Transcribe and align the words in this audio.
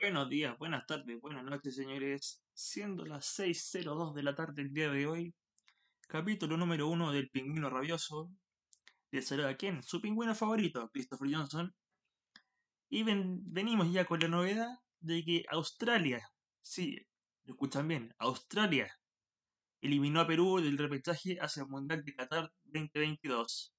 Buenos 0.00 0.30
días, 0.30 0.56
buenas 0.56 0.86
tardes, 0.86 1.20
buenas 1.20 1.44
noches, 1.44 1.76
señores. 1.76 2.42
Siendo 2.54 3.04
las 3.04 3.38
6.02 3.38 4.14
de 4.14 4.22
la 4.22 4.34
tarde 4.34 4.62
el 4.62 4.72
día 4.72 4.90
de 4.90 5.06
hoy, 5.06 5.34
capítulo 6.08 6.56
número 6.56 6.88
1 6.88 7.12
del 7.12 7.28
Pingüino 7.28 7.68
Rabioso. 7.68 8.30
¿De 9.12 9.20
saluda 9.20 9.50
a 9.50 9.56
quién? 9.58 9.82
Su 9.82 10.00
pingüino 10.00 10.34
favorito, 10.34 10.88
Christopher 10.90 11.28
Johnson. 11.30 11.74
Y 12.88 13.02
venimos 13.02 13.92
ya 13.92 14.06
con 14.06 14.20
la 14.20 14.28
novedad 14.28 14.70
de 15.00 15.22
que 15.22 15.44
Australia, 15.50 16.26
sí, 16.62 16.96
lo 17.44 17.52
escuchan 17.52 17.86
bien, 17.86 18.14
Australia 18.20 18.90
eliminó 19.82 20.20
a 20.20 20.26
Perú 20.26 20.62
del 20.62 20.78
repechaje 20.78 21.36
hacia 21.42 21.64
el 21.64 21.68
Mundial 21.68 22.02
de 22.06 22.14
Qatar 22.14 22.50
2022. 22.64 23.74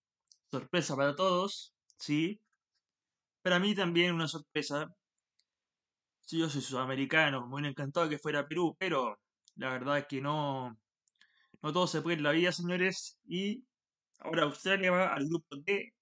Sorpresa 0.52 0.96
para 0.96 1.16
todos, 1.16 1.74
sí. 1.98 2.40
Para 3.42 3.58
mí 3.58 3.74
también 3.74 4.14
una 4.14 4.28
sorpresa, 4.28 4.96
Sí, 6.32 6.40
yo 6.40 6.50
soy 6.50 6.62
sudamericano, 6.62 7.46
me 7.46 7.56
hubiera 7.56 7.68
encantado 7.72 8.08
que 8.08 8.18
fuera 8.18 8.48
Perú, 8.48 8.74
pero 8.80 9.20
la 9.56 9.70
verdad 9.70 9.98
es 9.98 10.06
que 10.08 10.22
no, 10.22 10.80
no 11.62 11.74
todo 11.74 11.88
se 11.88 12.02
puede 12.02 12.16
en 12.16 12.24
la 12.24 12.32
vida, 12.32 12.54
señores. 12.54 13.20
Y 13.26 13.66
ahora 14.20 14.44
Australia 14.44 14.92
va 14.92 15.14
al 15.14 15.28
grupo 15.28 15.58
D, 15.58 15.94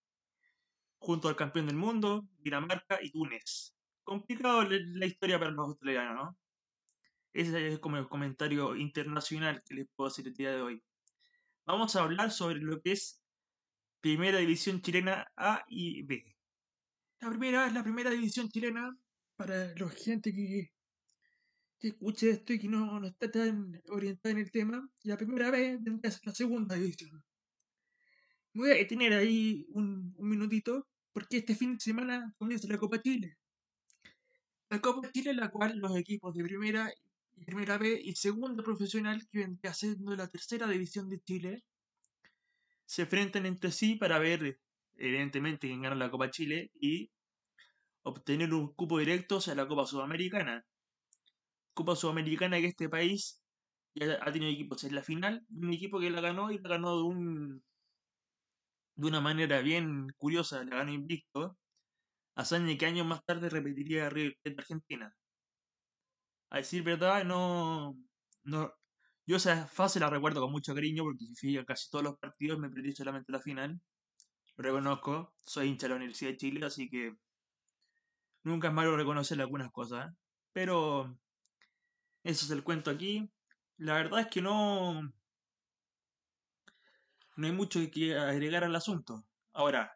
junto 0.99 1.29
al 1.29 1.35
campeón 1.35 1.65
del 1.65 1.77
mundo, 1.77 2.27
Dinamarca 2.37 2.99
y 3.01 3.09
Túnez. 3.09 3.73
Complicado 4.03 4.65
la 4.69 5.05
historia 5.07 5.39
para 5.39 5.49
los 5.49 5.65
australianos, 5.69 6.15
¿no? 6.15 6.37
Ese 7.33 7.67
es 7.67 7.79
como 7.79 7.97
el 7.97 8.07
comentario 8.07 8.75
internacional 8.75 9.63
que 9.65 9.73
les 9.73 9.87
puedo 9.95 10.09
hacer 10.09 10.27
el 10.27 10.35
día 10.35 10.51
de 10.51 10.61
hoy. 10.61 10.83
Vamos 11.65 11.95
a 11.95 12.03
hablar 12.03 12.29
sobre 12.29 12.59
lo 12.59 12.79
que 12.81 12.91
es 12.91 13.19
Primera 13.99 14.37
División 14.37 14.79
Chilena 14.83 15.31
A 15.35 15.65
y 15.67 16.03
B. 16.03 16.23
La 17.19 17.29
primera 17.29 17.65
es 17.65 17.73
la 17.73 17.81
Primera 17.81 18.11
División 18.11 18.47
Chilena 18.49 18.95
para 19.39 19.73
la 19.73 19.89
gente 19.91 20.33
que, 20.33 20.69
que 21.79 21.87
escuche 21.87 22.29
esto 22.29 22.51
y 22.51 22.59
que 22.59 22.67
no, 22.67 22.99
no 22.99 23.07
está 23.07 23.31
tan 23.31 23.81
orientada 23.87 24.33
en 24.33 24.39
el 24.39 24.51
tema, 24.51 24.85
la 25.03 25.15
primera 25.15 25.49
vez 25.49 25.79
ser 26.03 26.19
la 26.25 26.35
segunda 26.35 26.75
división. 26.75 27.23
voy 28.53 28.71
a 28.71 28.73
detener 28.73 29.13
ahí 29.13 29.65
un, 29.69 30.13
un 30.17 30.29
minutito, 30.29 30.89
porque 31.13 31.37
este 31.37 31.55
fin 31.55 31.75
de 31.75 31.79
semana 31.79 32.35
comienza 32.37 32.67
la 32.67 32.77
Copa 32.77 33.01
Chile. 33.01 33.37
La 34.69 34.81
Copa 34.81 35.09
Chile, 35.13 35.29
en 35.31 35.37
la 35.37 35.49
cual 35.49 35.77
los 35.77 35.95
equipos 35.95 36.35
de 36.35 36.43
primera 36.43 36.91
primera 37.45 37.77
B 37.77 37.97
y 38.03 38.15
segunda 38.15 38.61
profesional, 38.61 39.25
que 39.31 39.39
vendría 39.39 39.73
siendo 39.73 40.13
la 40.17 40.27
tercera 40.27 40.67
división 40.67 41.07
de 41.07 41.21
Chile, 41.21 41.63
se 42.85 43.03
enfrentan 43.03 43.45
entre 43.45 43.71
sí 43.71 43.95
para 43.95 44.19
ver, 44.19 44.59
evidentemente, 44.97 45.67
quién 45.67 45.81
gana 45.81 45.95
la 45.95 46.11
Copa 46.11 46.29
Chile 46.29 46.71
y 46.73 47.09
obtener 48.03 48.53
un 48.53 48.73
cupo 48.73 48.99
directo 48.99 49.39
a 49.47 49.55
la 49.55 49.67
Copa 49.67 49.85
Sudamericana. 49.85 50.65
Copa 51.73 51.95
Sudamericana 51.95 52.57
que 52.59 52.67
este 52.67 52.89
país 52.89 53.41
ya 53.95 54.19
ha 54.21 54.31
tenido 54.31 54.51
equipos 54.51 54.83
en 54.83 54.95
la 54.95 55.03
final, 55.03 55.45
un 55.49 55.73
equipo 55.73 55.99
que 55.99 56.09
la 56.09 56.21
ganó 56.21 56.51
y 56.51 56.59
la 56.59 56.69
ganó 56.69 56.97
de 56.97 57.03
un 57.03 57.63
de 58.95 59.07
una 59.07 59.21
manera 59.21 59.61
bien 59.61 60.09
curiosa, 60.17 60.63
la 60.65 60.77
ganó 60.77 60.91
invicto, 60.91 61.57
hazaña 62.35 62.77
que 62.77 62.85
años 62.85 63.07
más 63.07 63.23
tarde 63.25 63.49
repetiría 63.49 64.09
River 64.09 64.37
de 64.43 64.55
Argentina. 64.57 65.15
A 66.51 66.57
decir 66.57 66.83
verdad, 66.83 67.23
no, 67.23 67.95
no, 68.43 68.73
yo 69.25 69.37
esa 69.37 69.67
fase 69.67 69.99
la 69.99 70.09
recuerdo 70.09 70.41
con 70.41 70.51
mucho 70.51 70.73
cariño 70.73 71.03
porque 71.03 71.25
fui 71.39 71.57
a 71.57 71.65
casi 71.65 71.89
todos 71.89 72.03
los 72.03 72.17
partidos, 72.17 72.59
me 72.59 72.69
perdí 72.69 72.93
solamente 72.93 73.31
la 73.31 73.39
final. 73.39 73.79
Reconozco, 74.57 75.35
soy 75.43 75.67
hincha 75.69 75.85
de 75.87 75.89
la 75.89 75.95
Universidad 75.97 76.31
de 76.31 76.37
Chile, 76.37 76.65
así 76.65 76.89
que 76.89 77.15
Nunca 78.43 78.69
es 78.69 78.73
malo 78.73 78.95
reconocer 78.95 79.39
algunas 79.41 79.71
cosas, 79.71 80.09
¿eh? 80.09 80.15
pero 80.53 81.17
eso 82.23 82.45
es 82.45 82.51
el 82.51 82.63
cuento 82.63 82.91
aquí. 82.91 83.29
La 83.77 83.93
verdad 83.95 84.21
es 84.21 84.27
que 84.27 84.41
no, 84.41 85.01
no 87.35 87.47
hay 87.47 87.53
mucho 87.53 87.79
que 87.91 88.17
agregar 88.17 88.63
al 88.63 88.75
asunto. 88.75 89.25
Ahora, 89.53 89.93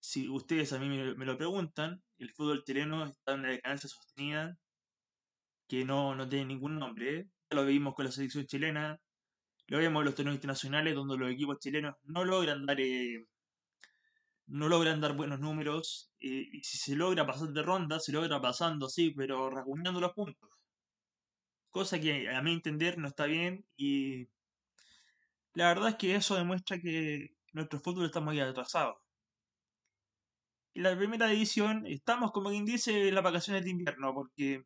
si 0.00 0.28
ustedes 0.28 0.72
a 0.72 0.78
mí 0.78 0.88
me, 0.88 1.24
lo 1.26 1.36
preguntan, 1.36 2.02
el 2.18 2.30
fútbol 2.32 2.64
chileno 2.64 3.06
está 3.06 3.34
en 3.34 3.40
una 3.40 3.50
decadencia 3.50 3.88
sostenida 3.88 4.56
que 5.68 5.84
no, 5.84 6.14
no 6.14 6.28
tiene 6.28 6.46
ningún 6.46 6.78
nombre. 6.78 7.18
¿eh? 7.18 7.28
Lo 7.50 7.64
vimos 7.66 7.94
con 7.94 8.06
la 8.06 8.12
selección 8.12 8.46
chilena, 8.46 8.98
lo 9.66 9.78
vemos 9.78 10.00
en 10.00 10.04
los 10.06 10.14
torneos 10.14 10.36
internacionales 10.36 10.94
donde 10.94 11.18
los 11.18 11.30
equipos 11.30 11.58
chilenos 11.58 11.94
no 12.04 12.24
logran 12.24 12.64
dar 12.64 12.80
eh, 12.80 13.26
no 14.46 14.68
logran 14.68 15.00
dar 15.00 15.14
buenos 15.14 15.40
números. 15.40 16.07
Eh, 16.20 16.48
y 16.52 16.60
si 16.64 16.78
se 16.78 16.96
logra 16.96 17.26
pasar 17.26 17.48
de 17.48 17.62
ronda, 17.62 18.00
se 18.00 18.12
logra 18.12 18.40
pasando, 18.40 18.88
sí, 18.88 19.12
pero 19.16 19.50
rasguñando 19.50 20.00
los 20.00 20.12
puntos. 20.12 20.50
Cosa 21.70 22.00
que 22.00 22.28
a 22.30 22.42
mi 22.42 22.52
entender 22.52 22.98
no 22.98 23.08
está 23.08 23.26
bien 23.26 23.64
y 23.76 24.28
la 25.54 25.68
verdad 25.68 25.90
es 25.90 25.96
que 25.96 26.14
eso 26.14 26.36
demuestra 26.36 26.78
que 26.80 27.34
nuestro 27.52 27.80
fútbol 27.80 28.06
está 28.06 28.20
muy 28.20 28.40
atrasado. 28.40 29.00
En 30.74 30.84
la 30.84 30.96
primera 30.96 31.26
división 31.26 31.84
estamos, 31.86 32.32
como 32.32 32.50
quien 32.50 32.64
dice, 32.64 33.08
en 33.08 33.14
las 33.14 33.24
vacaciones 33.24 33.64
de 33.64 33.70
invierno, 33.70 34.14
porque 34.14 34.64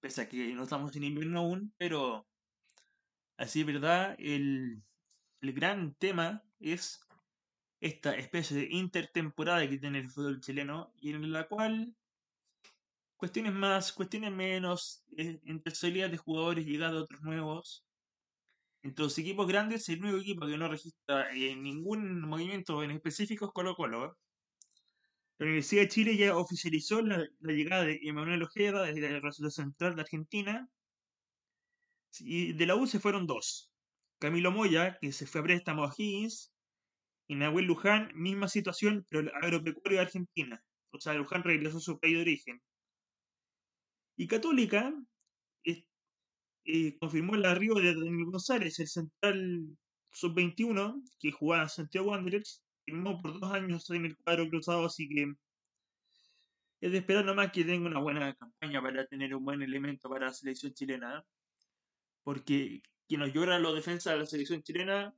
pese 0.00 0.22
a 0.22 0.28
que 0.28 0.54
no 0.54 0.62
estamos 0.64 0.94
en 0.96 1.04
invierno 1.04 1.40
aún, 1.40 1.74
pero 1.76 2.26
así 3.36 3.60
es 3.60 3.66
verdad, 3.66 4.16
el, 4.18 4.82
el 5.42 5.52
gran 5.52 5.94
tema 5.94 6.42
es 6.58 7.00
esta 7.80 8.14
especie 8.16 8.56
de 8.56 8.68
intertemporada 8.70 9.68
que 9.68 9.78
tiene 9.78 10.00
el 10.00 10.10
fútbol 10.10 10.40
chileno 10.40 10.92
y 11.00 11.12
en 11.12 11.32
la 11.32 11.48
cual 11.48 11.94
cuestiones 13.16 13.52
más, 13.52 13.92
cuestiones 13.92 14.32
menos, 14.32 15.04
eh, 15.16 15.40
entre 15.44 15.74
salidas 15.74 16.10
de 16.10 16.16
jugadores, 16.18 16.66
llegada 16.66 16.92
de 16.92 16.98
otros 17.00 17.22
nuevos. 17.22 17.84
Entre 18.82 19.04
los 19.04 19.18
equipos 19.18 19.46
grandes, 19.46 19.88
el 19.90 20.02
único 20.02 20.18
equipo 20.18 20.46
que 20.46 20.56
no 20.56 20.68
registra 20.68 21.30
eh, 21.34 21.54
ningún 21.54 22.22
movimiento 22.22 22.82
en 22.82 22.92
específico 22.92 23.46
es 23.46 23.52
Colo 23.52 23.74
Colo. 23.76 24.06
¿eh? 24.06 24.10
La 25.38 25.46
Universidad 25.46 25.82
de 25.82 25.88
Chile 25.88 26.16
ya 26.16 26.36
oficializó 26.36 27.02
la, 27.02 27.26
llegada 27.40 27.84
de 27.84 28.00
Emanuel 28.02 28.42
Ojeda 28.42 28.84
desde 28.84 29.10
la 29.10 29.20
Resolución 29.20 29.50
Central 29.68 29.96
de 29.96 30.02
Argentina. 30.02 30.70
Y 32.18 32.52
de 32.54 32.66
la 32.66 32.74
U 32.76 32.86
se 32.86 33.00
fueron 33.00 33.26
dos. 33.26 33.70
Camilo 34.18 34.50
Moya, 34.50 34.98
que 35.00 35.12
se 35.12 35.26
fue 35.26 35.40
a 35.40 35.44
préstamo 35.44 35.84
a 35.84 35.94
Higgins, 35.96 36.52
y 37.30 37.36
Nahuel 37.36 37.66
Luján, 37.66 38.10
misma 38.16 38.48
situación, 38.48 39.06
pero 39.08 39.30
agropecuario 39.36 39.98
de 39.98 40.04
Argentina. 40.04 40.60
O 40.90 40.98
sea, 40.98 41.14
Luján 41.14 41.44
regresó 41.44 41.76
a 41.76 41.80
su 41.80 42.00
país 42.00 42.16
de 42.16 42.22
origen. 42.22 42.60
Y 44.16 44.26
Católica 44.26 44.92
eh, 45.64 46.98
confirmó 46.98 47.36
el 47.36 47.44
arribo 47.44 47.80
de 47.80 47.94
Daniel 47.94 48.24
González, 48.32 48.80
el 48.80 48.88
central 48.88 49.64
sub-21, 50.10 51.04
que 51.20 51.30
jugaba 51.30 51.62
en 51.62 51.68
Santiago 51.68 52.10
Wanderers, 52.10 52.64
firmó 52.84 53.22
por 53.22 53.38
dos 53.38 53.52
años 53.52 53.88
en 53.90 54.06
el 54.06 54.16
cuadro 54.16 54.48
cruzado, 54.48 54.86
así 54.86 55.08
que 55.08 55.32
es 56.80 56.90
de 56.90 56.98
esperar 56.98 57.24
nomás 57.24 57.52
que 57.52 57.62
tenga 57.62 57.86
una 57.86 58.00
buena 58.00 58.34
campaña 58.34 58.82
para 58.82 59.06
tener 59.06 59.36
un 59.36 59.44
buen 59.44 59.62
elemento 59.62 60.10
para 60.10 60.26
la 60.26 60.34
selección 60.34 60.74
chilena. 60.74 61.24
Porque 62.24 62.82
quien 63.06 63.20
nos 63.20 63.32
llora 63.32 63.60
los 63.60 63.76
defensas 63.76 64.14
de 64.14 64.18
la 64.18 64.26
selección 64.26 64.64
chilena 64.64 65.14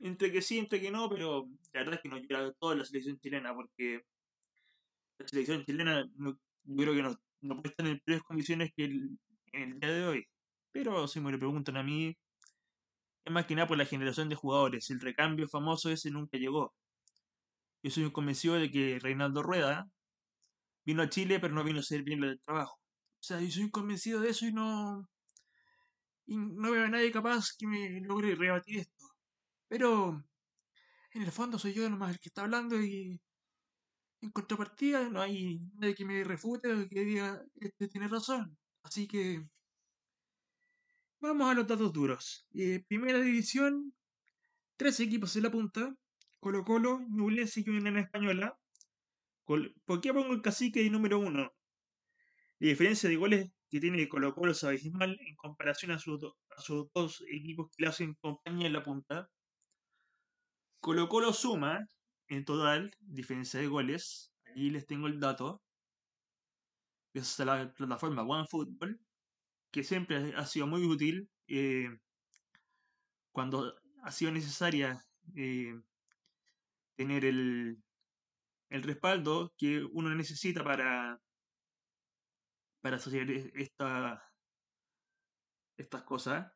entre 0.00 0.32
que 0.32 0.42
sí, 0.42 0.58
entre 0.58 0.80
que 0.80 0.90
no, 0.90 1.08
pero 1.08 1.48
la 1.72 1.80
verdad 1.80 1.94
es 1.94 2.00
que 2.00 2.08
no 2.08 2.18
llega 2.18 2.52
toda 2.54 2.76
la 2.76 2.84
selección 2.84 3.18
chilena, 3.18 3.54
porque 3.54 4.02
la 5.18 5.28
selección 5.28 5.64
chilena 5.64 6.08
no, 6.16 6.38
yo 6.64 6.76
creo 6.76 6.94
que 6.94 7.02
no, 7.02 7.16
no 7.40 7.56
puede 7.56 7.70
estar 7.70 7.86
en 7.86 8.00
peores 8.00 8.22
condiciones 8.24 8.72
que 8.76 8.84
en 8.84 9.18
el 9.52 9.80
día 9.80 9.90
de 9.90 10.06
hoy. 10.06 10.26
Pero 10.72 11.08
si 11.08 11.20
me 11.20 11.32
lo 11.32 11.38
preguntan 11.38 11.76
a 11.76 11.82
mí, 11.82 12.16
es 13.24 13.32
más 13.32 13.46
que 13.46 13.54
nada 13.54 13.68
por 13.68 13.78
la 13.78 13.84
generación 13.84 14.28
de 14.28 14.36
jugadores. 14.36 14.90
El 14.90 15.00
recambio 15.00 15.48
famoso 15.48 15.90
ese 15.90 16.10
nunca 16.10 16.38
llegó. 16.38 16.74
Yo 17.82 17.90
soy 17.90 18.10
convencido 18.10 18.54
de 18.54 18.70
que 18.70 18.98
Reinaldo 19.00 19.42
Rueda 19.42 19.88
vino 20.84 21.02
a 21.02 21.08
Chile, 21.08 21.38
pero 21.40 21.54
no 21.54 21.64
vino 21.64 21.78
a 21.78 21.80
hacer 21.80 22.02
bien 22.02 22.22
el 22.24 22.40
trabajo. 22.40 22.76
O 22.76 23.22
sea, 23.22 23.40
yo 23.40 23.50
soy 23.50 23.70
convencido 23.70 24.20
de 24.20 24.30
eso 24.30 24.46
y 24.46 24.52
no. 24.52 25.08
Y 26.26 26.36
no 26.36 26.70
veo 26.70 26.84
a 26.84 26.88
nadie 26.88 27.12
capaz 27.12 27.54
que 27.58 27.66
me 27.66 28.00
logre 28.00 28.34
rebatir 28.34 28.80
esto. 28.80 29.07
Pero 29.68 30.24
en 31.12 31.22
el 31.22 31.32
fondo 31.32 31.58
soy 31.58 31.72
yo 31.74 31.88
nomás 31.88 32.12
el 32.12 32.20
que 32.20 32.28
está 32.28 32.42
hablando 32.42 32.80
y 32.80 33.20
en 34.20 34.30
contrapartida 34.30 35.08
no 35.08 35.20
hay 35.20 35.60
nadie 35.74 35.94
que 35.94 36.04
me 36.04 36.24
refute 36.24 36.72
o 36.72 36.88
que 36.88 37.04
diga 37.04 37.42
este 37.56 37.88
tiene 37.88 38.08
razón. 38.08 38.56
Así 38.82 39.06
que 39.06 39.46
vamos 41.20 41.50
a 41.50 41.54
los 41.54 41.66
datos 41.66 41.92
duros. 41.92 42.46
Eh, 42.54 42.84
primera 42.88 43.20
división, 43.20 43.94
tres 44.76 45.00
equipos 45.00 45.36
en 45.36 45.42
la 45.44 45.50
punta. 45.50 45.94
Colo 46.40 46.64
Colo, 46.64 47.00
Ñublense 47.10 47.62
y 47.64 47.68
Unión 47.68 47.98
Española. 47.98 48.56
¿Por 49.44 50.00
qué 50.00 50.12
pongo 50.12 50.32
el 50.34 50.42
cacique 50.42 50.82
de 50.82 50.90
número 50.90 51.18
uno? 51.18 51.52
La 52.60 52.68
diferencia 52.68 53.08
de 53.08 53.16
goles 53.16 53.50
que 53.70 53.80
tiene 53.80 54.08
Colo 54.08 54.34
Colo 54.34 54.52
es 54.52 54.62
abismal 54.64 55.18
en 55.20 55.36
comparación 55.36 55.92
a, 55.92 55.98
sus 55.98 56.20
dos 56.94 57.24
equipos 57.28 57.70
que 57.70 57.82
le 57.82 57.88
hacen 57.88 58.14
compañía 58.20 58.66
en 58.66 58.72
la 58.72 58.84
punta. 58.84 59.28
Colo 60.80 61.08
Colo 61.08 61.32
suma 61.32 61.86
en 62.28 62.44
total 62.44 62.94
diferencia 63.00 63.60
de 63.60 63.66
goles. 63.66 64.32
Aquí 64.46 64.70
les 64.70 64.86
tengo 64.86 65.06
el 65.06 65.20
dato. 65.20 65.62
gracias 67.12 67.40
a 67.40 67.44
la 67.44 67.72
plataforma 67.74 68.22
OneFootball, 68.22 69.00
que 69.70 69.82
siempre 69.84 70.34
ha 70.36 70.46
sido 70.46 70.66
muy 70.66 70.84
útil 70.84 71.28
eh, 71.48 71.88
cuando 73.32 73.74
ha 74.02 74.12
sido 74.12 74.32
necesaria 74.32 75.04
eh, 75.36 75.74
tener 76.96 77.24
el, 77.24 77.82
el 78.70 78.82
respaldo 78.82 79.52
que 79.56 79.84
uno 79.84 80.14
necesita 80.14 80.62
para, 80.64 81.20
para 82.80 82.96
hacer 82.96 83.30
e, 83.30 83.52
esta, 83.54 84.22
estas 85.76 86.02
cosas. 86.02 86.52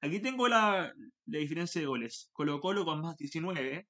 Aquí 0.00 0.20
tengo 0.20 0.48
la, 0.48 0.92
la 1.26 1.38
diferencia 1.38 1.80
de 1.80 1.86
goles. 1.86 2.30
Colo 2.32 2.60
Colo 2.60 2.84
con 2.84 3.00
más 3.00 3.16
19, 3.16 3.86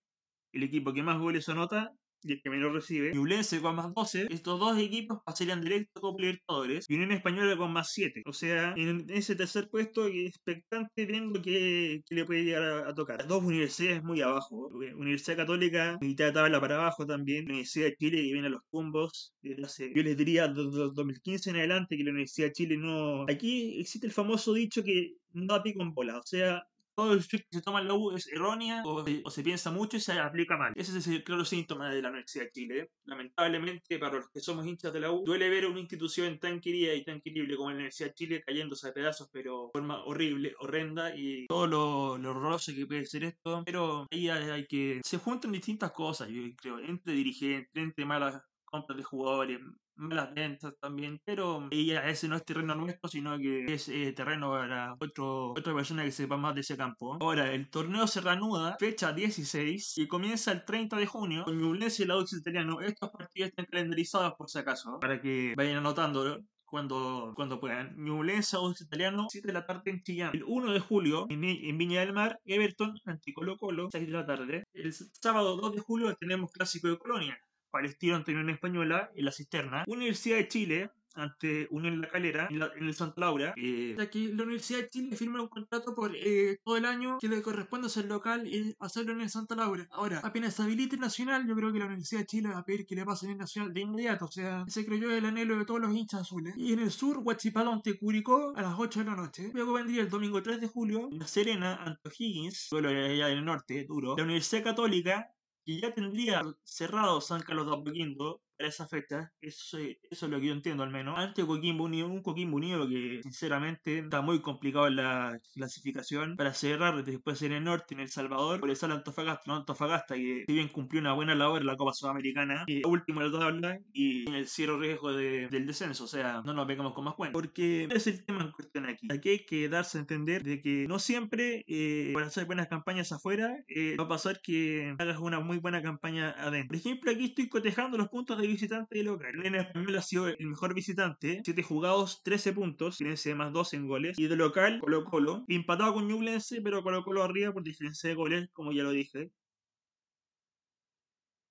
el 0.52 0.62
equipo 0.62 0.93
que 0.93 1.02
más 1.02 1.19
goles 1.19 1.49
anota 1.49 1.93
y 2.25 2.32
el 2.32 2.43
que 2.43 2.50
menos 2.50 2.73
recibe. 2.73 3.12
Ñublense 3.12 3.61
con 3.61 3.76
más 3.76 3.93
12. 3.93 4.29
Estos 4.31 4.58
dos 4.58 4.79
equipos 4.79 5.20
pasarían 5.25 5.61
directo 5.61 5.99
a 5.99 6.00
Copa 6.00 6.20
Libertadores. 6.20 6.87
Y 6.88 6.94
Unión 6.94 7.12
Española 7.12 7.56
con 7.56 7.73
más 7.73 7.90
7. 7.93 8.23
O 8.26 8.32
sea, 8.32 8.75
en 8.76 9.06
ese 9.11 9.34
tercer 9.34 9.69
puesto, 9.69 10.06
expectante 10.06 11.06
viendo 11.06 11.43
que, 11.43 12.02
que 12.06 12.14
le 12.14 12.25
puede 12.25 12.44
llegar 12.44 12.88
a, 12.88 12.94
tocar. 12.94 13.19
Las 13.19 13.29
dos 13.29 13.43
universidades 13.43 14.02
muy 14.02 14.20
abajo. 14.20 14.69
Universidad 14.69 15.37
Católica, 15.38 15.99
mitad 16.00 16.26
de 16.26 16.32
tabla 16.32 16.61
para 16.61 16.76
abajo 16.76 17.06
también. 17.06 17.46
Universidad 17.46 17.87
de 17.87 17.96
Chile 17.96 18.17
que 18.19 18.32
viene 18.32 18.46
a 18.46 18.50
los 18.50 18.62
tumbos. 18.70 19.34
yo 19.43 19.55
les 20.02 20.17
diría 20.17 20.49
desde 20.49 20.93
2015 20.94 21.50
en 21.50 21.56
adelante 21.56 21.96
que 21.96 22.05
la 22.05 22.11
Universidad 22.11 22.49
de 22.49 22.52
Chile 22.52 22.76
no... 22.76 23.25
Aquí 23.29 23.81
existe 23.81 24.06
el 24.06 24.12
famoso 24.12 24.52
dicho 24.52 24.82
que 24.84 25.14
no 25.32 25.46
da 25.46 25.62
pico 25.62 25.82
en 25.82 25.94
bola. 25.94 26.19
O 26.19 26.23
sea, 26.25 26.62
todo 26.94 27.12
el 27.12 27.26
que 27.26 27.44
se 27.50 27.62
toma 27.62 27.80
en 27.80 27.88
la 27.88 27.94
U 27.94 28.12
es 28.12 28.26
errónea 28.28 28.82
o, 28.84 29.04
se 29.30 29.42
piensa 29.42 29.70
mucho 29.70 29.96
y 29.96 30.00
se 30.00 30.18
aplica 30.18 30.56
mal. 30.56 30.72
Ese 30.76 30.98
es 30.98 31.06
el 31.06 31.24
claro 31.24 31.44
síntoma 31.44 31.90
de 31.90 32.02
la 32.02 32.08
Universidad 32.08 32.44
de 32.44 32.52
Chile. 32.52 32.90
Lamentablemente, 33.04 33.98
para 33.98 34.16
los 34.16 34.30
que 34.30 34.40
somos 34.40 34.66
hinchas 34.66 34.92
de 34.92 35.00
la 35.00 35.10
U, 35.10 35.22
duele 35.24 35.48
ver 35.48 35.66
una 35.66 35.80
institución 35.80 36.38
tan 36.38 36.60
querida 36.60 36.94
y 36.94 37.04
tan 37.04 37.20
querible 37.20 37.56
como 37.56 37.70
la 37.70 37.76
Universidad 37.76 38.08
de 38.08 38.14
Chile 38.14 38.42
cayéndose 38.44 38.88
a 38.88 38.92
pedazos, 38.92 39.28
pero 39.32 39.66
de 39.66 39.80
forma 39.80 40.04
horrible, 40.04 40.54
horrenda 40.60 41.14
y 41.14 41.46
todo 41.46 41.66
lo, 41.66 42.18
lo 42.18 42.30
horroroso 42.30 42.72
que 42.74 42.86
puede 42.86 43.06
ser 43.06 43.24
esto. 43.24 43.62
Pero 43.64 44.06
ahí 44.10 44.28
hay, 44.28 44.66
que. 44.66 45.00
Se 45.04 45.18
juntan 45.18 45.52
distintas 45.52 45.92
cosas, 45.92 46.28
yo 46.28 46.42
creo, 46.56 46.78
entre 46.78 47.14
dirigentes, 47.14 47.70
entre 47.74 48.04
malas 48.04 48.42
compras 48.64 48.96
de 48.96 49.04
jugadores, 49.04 49.60
malas 49.96 50.32
ventas 50.34 50.74
también, 50.80 51.20
pero 51.24 51.68
ella 51.70 52.08
ese 52.08 52.28
no 52.28 52.36
es 52.36 52.44
terreno 52.44 52.74
nuestro, 52.74 53.08
sino 53.08 53.38
que 53.38 53.72
es 53.72 53.88
eh, 53.88 54.12
terreno 54.12 54.50
para 54.50 54.94
otro, 54.98 55.52
otra 55.52 55.74
persona 55.74 56.04
que 56.04 56.12
sepa 56.12 56.36
más 56.36 56.54
de 56.54 56.62
ese 56.62 56.76
campo. 56.76 57.18
Ahora, 57.20 57.52
el 57.52 57.70
torneo 57.70 58.06
se 58.06 58.20
reanuda, 58.20 58.76
fecha 58.78 59.12
16, 59.12 59.98
y 59.98 60.08
comienza 60.08 60.52
el 60.52 60.64
30 60.64 60.96
de 60.96 61.06
junio 61.06 61.44
con 61.44 61.58
Ñublense 61.58 62.02
y 62.02 62.06
la 62.06 62.14
Audax 62.14 62.32
Italiano. 62.34 62.80
Estos 62.80 63.10
partidos 63.10 63.50
están 63.50 63.66
calendarizados 63.66 64.34
por 64.34 64.48
si 64.48 64.58
acaso, 64.58 64.98
para 65.00 65.20
que 65.20 65.54
vayan 65.56 65.78
anotándolo 65.78 66.42
cuando, 66.64 67.32
cuando 67.36 67.60
puedan. 67.60 67.94
Ñublense, 67.96 68.56
Audax 68.56 68.80
Italiano, 68.80 69.26
7 69.30 69.46
de 69.46 69.52
la 69.52 69.66
tarde 69.66 69.90
en 69.90 70.02
Chillán. 70.02 70.30
El 70.32 70.44
1 70.44 70.72
de 70.72 70.80
julio, 70.80 71.26
en, 71.28 71.44
en 71.44 71.78
Viña 71.78 72.00
del 72.00 72.14
Mar, 72.14 72.40
Everton 72.44 72.98
ante 73.04 73.32
Colo 73.34 73.56
Colo, 73.58 73.88
6 73.92 74.06
de 74.06 74.12
la 74.12 74.26
tarde. 74.26 74.64
El 74.72 74.92
sábado 74.92 75.56
2 75.56 75.74
de 75.76 75.80
julio 75.80 76.16
tenemos 76.16 76.50
Clásico 76.50 76.88
de 76.88 76.98
Colonia. 76.98 77.38
Palestino 77.72 78.22
Unión 78.24 78.50
Española 78.50 79.10
en 79.16 79.24
la 79.24 79.32
cisterna. 79.32 79.84
Universidad 79.88 80.36
de 80.36 80.48
Chile 80.48 80.90
ante 81.14 81.69
Unión 81.70 82.00
La 82.00 82.08
Calera 82.08 82.48
en, 82.50 82.86
el 82.86 82.94
Santa 82.94 83.20
Laura. 83.20 83.54
Eh, 83.56 83.96
aquí 84.00 84.28
la 84.28 84.44
Universidad 84.44 84.80
de 84.80 84.88
Chile 84.88 85.16
firma 85.16 85.42
un 85.42 85.48
contrato 85.48 85.94
por 85.94 86.14
eh, 86.14 86.58
todo 86.64 86.76
el 86.76 86.84
año 86.84 87.19
que 87.19 87.28
le 87.28 87.42
corresponde 87.42 87.88
ser 87.88 88.06
local 88.06 88.46
y 88.46 88.74
hacerlo 88.80 89.12
en 89.12 89.22
el 89.22 89.30
Santa 89.30 89.54
Laura. 89.54 89.86
Ahora, 89.90 90.20
apenas 90.22 90.58
habilite 90.60 90.96
Nacional, 90.96 91.46
yo 91.46 91.54
creo 91.54 91.72
que 91.72 91.78
la 91.78 91.86
Universidad 91.86 92.20
de 92.20 92.26
Chile 92.26 92.48
va 92.50 92.58
a 92.58 92.64
pedir 92.64 92.86
que 92.86 92.94
le 92.94 93.04
pasen 93.04 93.30
el 93.30 93.38
Nacional 93.38 93.72
de 93.72 93.80
inmediato. 93.80 94.26
O 94.26 94.30
sea, 94.30 94.64
se 94.69 94.86
creyó 94.86 95.10
el 95.10 95.24
anhelo 95.24 95.58
de 95.58 95.64
todos 95.64 95.80
los 95.80 95.94
hinchas 95.94 96.22
azules. 96.22 96.54
Y 96.56 96.72
en 96.72 96.80
el 96.80 96.90
sur, 96.90 97.19
Huachipato 97.19 97.72
ante 97.72 97.98
Curicó 97.98 98.52
a 98.56 98.62
las 98.62 98.74
8 98.78 99.00
de 99.00 99.04
la 99.06 99.16
noche. 99.16 99.50
Luego 99.52 99.74
vendría 99.74 100.02
el 100.02 100.10
domingo 100.10 100.42
3 100.42 100.60
de 100.60 100.69
julio, 100.69 101.08
La 101.12 101.26
Serena 101.26 101.76
ante 101.76 102.10
Higgins, 102.16 102.69
duelo 102.70 102.88
allá 102.88 103.26
del 103.26 103.44
norte, 103.44 103.84
duro. 103.84 104.16
La 104.16 104.24
Universidad 104.24 104.64
Católica 104.64 105.32
y 105.64 105.80
ya 105.80 105.92
tendría 105.94 106.42
cerrado 106.64 107.20
San 107.20 107.42
Carlos 107.42 107.66
de 107.66 107.74
Apoquindo 107.76 108.40
esa 108.58 108.87
fecha, 108.87 109.32
eso, 109.40 109.78
eso 109.78 110.26
es 110.26 110.31
lo 110.32 110.40
que 110.40 110.46
yo 110.46 110.52
entiendo 110.52 110.82
al 110.82 110.90
menos. 110.90 111.19
Ante 111.19 111.44
Coquimbo 111.44 111.84
Unido, 111.84 112.06
un 112.06 112.22
Coquimbo 112.22 112.56
Unido 112.56 112.88
que 112.88 113.20
sinceramente 113.22 113.99
está 113.99 114.20
muy 114.20 114.40
complicado 114.40 114.87
en 114.87 114.96
la 114.96 115.38
clasificación 115.54 116.37
para 116.37 116.54
cerrar 116.54 117.04
después 117.04 117.43
en 117.43 117.52
el 117.52 117.64
norte, 117.64 117.94
en 117.94 118.00
El 118.00 118.08
Salvador, 118.08 118.60
por 118.60 118.70
eso 118.70 118.87
Antofagasta, 118.93 119.52
Antofagasta 119.52 120.14
que 120.14 120.44
si 120.46 120.52
bien 120.52 120.69
cumplió 120.69 121.00
una 121.00 121.12
buena 121.12 121.34
labor 121.34 121.60
en 121.60 121.66
la 121.66 121.76
Copa 121.76 121.93
Sudamericana, 121.93 122.64
y 122.66 122.87
último 122.87 123.22
en 123.22 123.32
la 123.32 123.38
tabla 123.38 123.78
y 123.93 124.28
en 124.28 124.34
el 124.34 124.46
cierre 124.46 124.78
riesgo 124.78 125.12
de, 125.12 125.48
del 125.48 125.66
descenso, 125.66 126.05
o 126.05 126.08
sea, 126.08 126.43
no 126.44 126.52
nos 126.52 126.66
vengamos 126.66 126.94
con 126.94 127.05
más 127.05 127.14
cuenta. 127.14 127.32
Porque 127.32 127.88
es 127.90 128.06
el 128.06 128.25
tema 128.25 128.43
en 128.43 128.50
cuestión 128.52 128.87
aquí. 128.87 129.08
Aquí 129.10 129.28
hay 129.31 129.44
que 129.44 129.69
darse 129.69 129.98
a 129.98 130.00
entender 130.00 130.43
de 130.43 130.60
que 130.60 130.87
no 130.88 130.98
siempre 130.98 131.64
eh, 131.66 132.10
por 132.12 132.22
hacer 132.22 132.44
buenas 132.46 132.69
campañas 132.69 133.12
afuera 133.12 133.56
eh, 133.69 133.96
va 133.98 134.05
a 134.05 134.08
pasar 134.08 134.40
que 134.43 134.94
hagas 134.98 135.19
una 135.19 135.40
muy 135.40 135.58
buena 135.58 135.82
campaña 135.82 136.31
adentro. 136.31 136.69
Por 136.69 136.76
ejemplo, 136.76 137.10
aquí 137.10 137.25
estoy 137.26 137.48
cotejando 137.48 137.98
los 137.98 138.08
puntos 138.08 138.38
de 138.38 138.41
visitante 138.46 138.98
y 138.98 139.02
local. 139.02 139.34
El 139.44 139.54
español 139.54 139.96
ha 139.96 140.02
sido 140.02 140.28
el 140.28 140.46
mejor 140.46 140.74
visitante, 140.74 141.40
7 141.44 141.62
jugados, 141.62 142.22
13 142.22 142.52
puntos, 142.52 142.98
de 142.98 143.34
más 143.34 143.52
2 143.52 143.74
en 143.74 143.88
goles. 143.88 144.18
Y 144.18 144.26
de 144.26 144.36
local, 144.36 144.78
Colo 144.80 145.04
Colo, 145.04 145.44
empatado 145.48 145.94
con 145.94 146.08
Ñublense, 146.08 146.60
pero 146.62 146.82
Colo 146.82 147.04
Colo 147.04 147.22
arriba 147.22 147.52
por 147.52 147.62
diferencia 147.62 148.08
de 148.08 148.14
goles, 148.14 148.48
como 148.52 148.72
ya 148.72 148.82
lo 148.82 148.90
dije. 148.90 149.30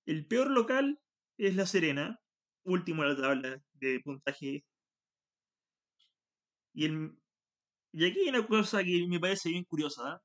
El 0.06 0.26
peor 0.26 0.50
local 0.50 1.00
es 1.38 1.56
La 1.56 1.66
Serena, 1.66 2.20
último 2.64 3.02
en 3.02 3.08
la 3.10 3.16
tabla 3.16 3.62
de 3.74 4.00
puntaje. 4.00 4.64
Y, 6.74 6.86
y 7.92 8.04
aquí 8.04 8.20
hay 8.20 8.28
una 8.28 8.46
cosa 8.46 8.82
que 8.84 9.06
me 9.08 9.20
parece 9.20 9.50
bien 9.50 9.64
curiosa, 9.64 10.20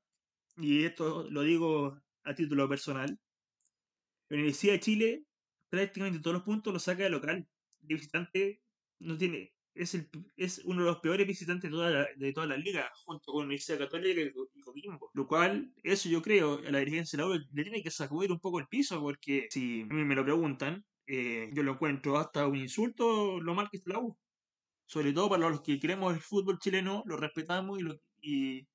y 0.56 0.84
esto 0.84 1.28
lo 1.30 1.42
digo 1.42 1.98
a 2.24 2.34
título 2.34 2.68
personal. 2.68 3.18
La 4.28 4.36
Universidad 4.36 4.74
de 4.74 4.80
Chile 4.80 5.24
prácticamente 5.68 6.20
todos 6.20 6.34
los 6.34 6.42
puntos 6.44 6.72
los 6.72 6.82
saca 6.82 7.04
de 7.04 7.10
local. 7.10 7.46
De 7.80 7.94
visitante 7.94 8.62
no 9.00 9.16
tiene. 9.16 9.52
Es, 9.74 9.94
el, 9.94 10.08
es 10.36 10.58
uno 10.64 10.82
de 10.82 10.90
los 10.90 10.98
peores 10.98 11.24
visitantes 11.26 11.70
de 11.70 11.76
toda 11.76 11.90
la, 11.90 12.08
de 12.16 12.32
toda 12.32 12.46
la 12.46 12.56
liga, 12.56 12.90
junto 13.04 13.32
con 13.32 13.44
Universidad 13.44 13.78
Católica 13.78 14.20
y 14.20 14.60
Coquimbo. 14.60 15.10
Lo 15.14 15.26
cual, 15.28 15.72
eso 15.84 16.08
yo 16.08 16.20
creo, 16.20 16.58
a 16.66 16.70
la 16.72 16.80
dirigencia 16.80 17.16
de 17.16 17.22
la 17.22 17.30
U 17.30 17.38
le 17.52 17.62
tiene 17.62 17.82
que 17.82 17.90
sacudir 17.90 18.32
un 18.32 18.40
poco 18.40 18.58
el 18.58 18.66
piso, 18.66 19.00
porque 19.00 19.46
si 19.50 19.82
a 19.82 19.94
mí 19.94 20.04
me 20.04 20.16
lo 20.16 20.24
preguntan, 20.24 20.84
eh, 21.06 21.50
yo 21.52 21.62
lo 21.62 21.72
encuentro 21.74 22.18
hasta 22.18 22.48
un 22.48 22.56
insulto 22.56 23.40
lo 23.40 23.54
mal 23.54 23.68
que 23.70 23.76
está 23.76 23.92
la 23.92 24.00
U. 24.00 24.18
Sobre 24.86 25.12
todo 25.12 25.28
para 25.28 25.48
los 25.48 25.60
que 25.60 25.78
queremos 25.78 26.12
el 26.12 26.20
fútbol 26.20 26.58
chileno, 26.58 27.04
lo 27.06 27.16
respetamos 27.16 27.78
y, 27.78 27.82
lo, 27.82 27.94
y, 28.20 28.66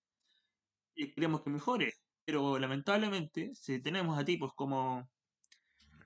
y 0.96 1.12
queremos 1.12 1.41
que 1.41 1.50
mejore. 1.50 1.91
Pero 2.24 2.58
lamentablemente, 2.58 3.51
si 3.56 3.82
tenemos 3.82 4.18
a 4.18 4.24
tipos 4.24 4.53
como 4.56 5.10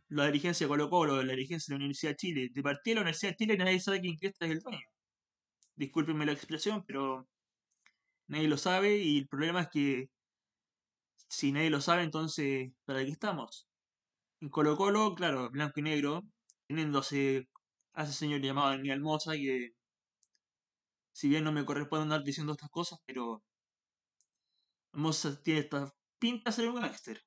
la 0.10 0.26
dirigencia 0.28 0.66
de 0.66 0.70
Colo 0.70 0.90
Colo, 0.90 1.24
la 1.24 1.34
dirigencia 1.34 1.74
de 1.74 1.80
la 1.80 1.84
Universidad 1.84 2.12
de 2.12 2.18
Chile. 2.18 2.50
De 2.54 2.64
partida 2.64 2.92
de 2.92 2.96
la 2.96 3.02
Universidad 3.02 3.32
de 3.32 3.38
Chile 3.38 3.58
nadie 3.58 3.80
sabe 3.80 4.02
quién 4.02 4.16
es 4.20 4.34
el 4.40 4.60
dueño. 4.60 4.86
Discúlpenme 5.76 6.26
la 6.26 6.34
expresión, 6.34 6.84
pero 6.86 7.28
nadie 8.28 8.48
lo 8.48 8.58
sabe 8.58 8.98
y 8.98 9.20
el 9.20 9.28
problema 9.28 9.62
es 9.64 9.70
que 9.70 10.10
si 11.30 11.52
nadie 11.52 11.70
lo 11.70 11.82
sabe, 11.82 12.04
entonces, 12.04 12.72
¿para 12.86 13.04
qué 13.04 13.12
estamos? 13.12 13.68
En 14.42 14.50
Colo 14.50 14.78
Colo, 14.78 15.16
claro, 15.16 15.50
blanco 15.52 15.80
y 15.80 15.84
negro, 15.84 16.24
teniéndose 16.68 17.48
a 17.94 18.04
ese 18.04 18.14
señor 18.14 18.42
llamado 18.42 18.70
Daniel 18.72 19.02
Moza, 19.02 19.34
que 19.34 19.72
si 21.14 21.30
bien 21.30 21.44
no 21.44 21.52
me 21.52 21.66
corresponde 21.66 22.04
andar 22.04 22.24
diciendo 22.24 22.54
estas 22.54 22.70
cosas, 22.70 23.00
pero 23.06 23.44
Moza 24.94 25.42
tiene 25.42 25.62
esta 25.62 25.94
pinta 26.20 26.50
de 26.50 26.56
ser 26.56 26.70
un 26.70 26.76
gángster. 26.82 27.22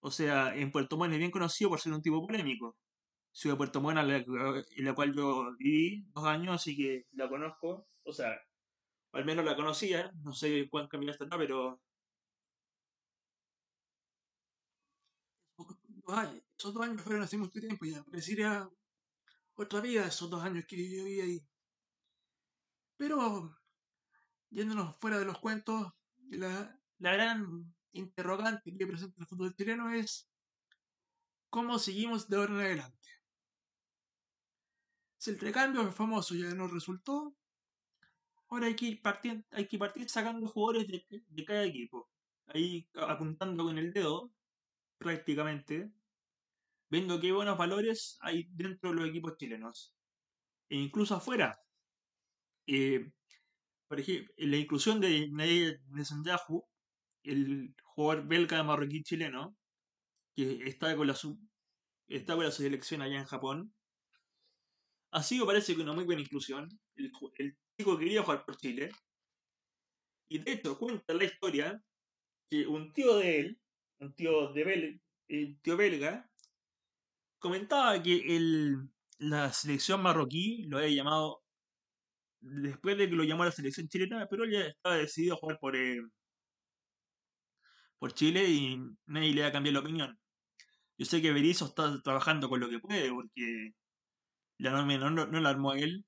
O 0.00 0.10
sea, 0.10 0.54
en 0.56 0.70
Puerto 0.72 0.96
Montt 0.96 1.12
es 1.12 1.18
bien 1.18 1.30
conocido 1.30 1.70
por 1.70 1.80
ser 1.80 1.92
un 1.92 2.02
tipo 2.02 2.26
polémico. 2.26 2.76
Ciudad 3.32 3.54
de 3.54 3.58
Puerto 3.58 3.80
Montt, 3.80 3.98
en 3.98 4.84
la 4.84 4.94
cual 4.94 5.14
yo 5.14 5.54
viví 5.58 6.04
dos 6.14 6.24
años, 6.26 6.54
así 6.56 6.76
que 6.76 7.06
la 7.12 7.28
conozco. 7.28 7.86
O 8.04 8.12
sea, 8.12 8.32
al 9.12 9.24
menos 9.24 9.44
la 9.44 9.56
conocía. 9.56 10.10
No 10.22 10.32
sé 10.32 10.68
cuán 10.70 10.88
caminaste 10.88 11.24
acá, 11.24 11.36
pero. 11.38 11.80
Esos 16.58 16.74
dos 16.74 16.82
años 16.82 17.02
fueron 17.02 17.22
hace 17.22 17.38
mucho 17.38 17.60
tiempo 17.60 17.84
ya. 17.84 18.02
Pareciera 18.04 18.68
otra 19.54 19.80
vida 19.80 20.06
esos 20.06 20.28
dos 20.30 20.42
años 20.42 20.64
que 20.66 20.76
viví 20.76 21.20
ahí. 21.20 21.46
Pero, 22.96 23.56
yéndonos 24.50 24.96
fuera 24.96 25.18
de 25.18 25.24
los 25.24 25.38
cuentos, 25.38 25.92
la, 26.30 26.78
la 26.98 27.12
gran 27.12 27.74
interrogante 27.92 28.76
que 28.76 28.86
presenta 28.86 29.20
el 29.20 29.26
fútbol 29.26 29.54
chileno 29.54 29.90
es 29.90 30.28
cómo 31.50 31.78
seguimos 31.78 32.28
de 32.28 32.36
ahora 32.36 32.54
en 32.54 32.60
adelante. 32.60 33.08
Si 35.18 35.30
el 35.30 35.38
recambio 35.38 35.90
famoso 35.92 36.34
ya 36.34 36.54
no 36.54 36.66
resultó, 36.68 37.36
ahora 38.48 38.66
hay 38.68 38.76
que 38.76 38.86
ir 38.86 39.02
partir, 39.02 39.44
hay 39.50 39.66
que 39.68 39.78
partir 39.78 40.08
sacando 40.08 40.46
jugadores 40.48 40.86
de, 40.88 41.44
cada 41.44 41.64
equipo. 41.64 42.08
Ahí 42.46 42.88
apuntando 42.94 43.64
con 43.64 43.78
el 43.78 43.92
dedo, 43.92 44.32
prácticamente, 44.98 45.92
viendo 46.88 47.20
qué 47.20 47.32
buenos 47.32 47.58
valores 47.58 48.18
hay 48.20 48.48
dentro 48.50 48.90
de 48.90 48.96
los 48.96 49.08
equipos 49.08 49.36
chilenos. 49.36 49.94
e 50.68 50.76
incluso 50.76 51.14
afuera. 51.16 51.60
Eh, 52.66 53.12
por 53.88 54.00
ejemplo, 54.00 54.32
la 54.38 54.56
inclusión 54.56 55.00
de 55.00 55.28
Nair 55.30 55.82
Netanyahu, 55.88 56.64
el 57.22 57.74
jugador 57.82 58.26
belga 58.26 58.62
marroquí 58.62 59.02
chileno, 59.02 59.56
que 60.34 60.64
está 60.66 60.96
con 60.96 61.06
la 61.06 61.16
está 62.08 62.34
con 62.34 62.44
la 62.44 62.50
selección 62.50 63.02
allá 63.02 63.18
en 63.18 63.26
Japón, 63.26 63.72
ha 65.12 65.22
sido 65.22 65.46
parece 65.46 65.74
que 65.74 65.82
una 65.82 65.92
muy 65.92 66.04
buena 66.04 66.22
inclusión. 66.22 66.68
El, 66.96 67.10
chico 67.78 67.98
quería 67.98 68.22
jugar 68.22 68.44
por 68.44 68.56
Chile. 68.56 68.90
Y 70.28 70.38
de 70.38 70.52
hecho 70.52 70.78
cuenta 70.78 71.14
la 71.14 71.24
historia 71.24 71.82
que 72.50 72.66
un 72.66 72.92
tío 72.92 73.16
de 73.16 73.40
él, 73.40 73.60
un 74.00 74.14
tío 74.14 74.52
de 74.52 74.64
Bel, 74.64 75.02
el 75.28 75.60
tío 75.60 75.76
belga, 75.76 76.30
comentaba 77.38 78.00
que 78.02 78.36
el, 78.36 78.90
la 79.18 79.52
selección 79.52 80.02
marroquí 80.02 80.64
lo 80.68 80.78
había 80.78 80.96
llamado 80.96 81.42
después 82.40 82.96
de 82.98 83.08
que 83.08 83.16
lo 83.16 83.24
llamó 83.24 83.44
la 83.44 83.52
selección 83.52 83.88
chilena, 83.88 84.26
pero 84.28 84.44
él 84.44 84.52
ya 84.52 84.60
estaba 84.60 84.96
decidido 84.96 85.34
a 85.34 85.38
jugar 85.38 85.58
por, 85.58 85.76
eh, 85.76 86.00
por 88.00 88.14
Chile 88.14 88.48
y 88.48 88.80
nadie 89.06 89.34
le 89.34 89.42
va 89.42 89.48
a 89.48 89.52
cambiar 89.52 89.74
la 89.74 89.80
opinión. 89.80 90.18
Yo 90.98 91.06
sé 91.06 91.22
que 91.22 91.32
Berizzo 91.32 91.66
está 91.66 92.02
trabajando 92.02 92.48
con 92.48 92.60
lo 92.60 92.68
que 92.68 92.80
puede, 92.80 93.10
porque 93.10 93.74
la 94.58 94.72
norma 94.72 94.96
no, 94.98 95.10
no, 95.10 95.40
la 95.40 95.50
armó 95.50 95.74
él. 95.74 96.06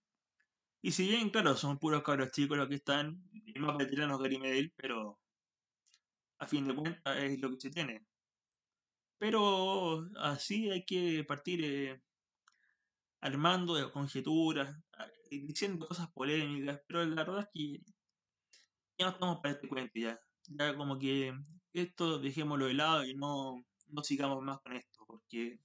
Y 0.83 0.93
si 0.93 1.07
bien, 1.09 1.31
claro, 1.31 1.57
son 1.57 1.79
puros 1.79 2.03
cabros 2.03 2.33
chicos 2.33 2.59
los 2.59 2.69
que 2.69 2.77
están, 2.77 3.23
y 3.33 3.59
más 3.61 3.77
veteranos 3.77 4.21
que 4.23 4.39
Medel, 4.39 4.73
pero 4.77 5.21
a 6.39 6.47
fin 6.47 6.67
de 6.67 6.75
cuentas 6.75 7.19
es 7.19 7.41
lo 7.41 7.51
que 7.51 7.61
se 7.61 7.71
tiene. 7.71 8.07
Pero 9.19 10.09
así 10.17 10.71
hay 10.71 10.85
que 10.85 11.25
partir 11.25 11.65
eh, 11.65 12.03
armando 13.21 13.75
de 13.75 13.91
conjeturas, 13.93 14.77
diciendo 15.31 15.87
cosas 15.87 16.11
polémicas, 16.13 16.81
pero 16.87 17.05
la 17.05 17.25
verdad 17.25 17.41
es 17.41 17.49
que 17.53 17.81
ya 18.99 19.07
no 19.07 19.13
estamos 19.13 19.41
para 19.43 19.55
este 19.55 19.69
cuento 19.69 19.93
ya. 19.95 20.19
Ya 20.49 20.77
como 20.77 20.99
que 20.99 21.33
esto 21.73 22.19
dejémoslo 22.19 22.67
de 22.67 22.75
lado 22.75 23.05
y 23.05 23.15
no, 23.15 23.65
no 23.89 24.03
sigamos 24.05 24.43
más 24.43 24.61
con 24.61 24.75
esto, 24.75 25.05
porque 25.07 25.61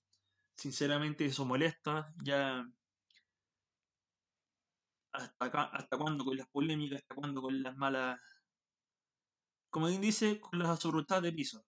sinceramente 0.56 1.26
eso 1.26 1.46
molesta, 1.46 2.14
ya 2.24 2.66
hasta 5.12 5.46
acá, 5.46 5.64
hasta 5.74 5.98
cuándo 5.98 6.24
con 6.26 6.38
las 6.38 6.48
polémicas, 6.48 7.02
hasta 7.02 7.16
cuándo 7.16 7.42
con 7.42 7.62
las 7.62 7.76
malas, 7.76 8.20
como 9.70 9.88
bien 9.88 10.02
dice, 10.02 10.40
con 10.40 10.60
las 10.60 10.70
asurruchadas 10.70 11.24
de 11.24 11.34
piso. 11.34 11.66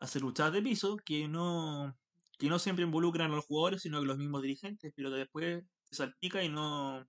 Asurruchadas 0.00 0.52
de 0.52 0.62
piso 0.62 0.96
que 1.04 1.26
no, 1.28 1.96
que 2.38 2.48
no 2.48 2.58
siempre 2.58 2.84
involucran 2.84 3.32
a 3.32 3.36
los 3.36 3.46
jugadores, 3.46 3.82
sino 3.82 4.00
que 4.00 4.06
los 4.06 4.18
mismos 4.18 4.42
dirigentes, 4.42 4.92
pero 4.94 5.10
después 5.10 5.64
se 5.84 5.96
salpica 5.96 6.42
y 6.42 6.48
no, 6.48 7.06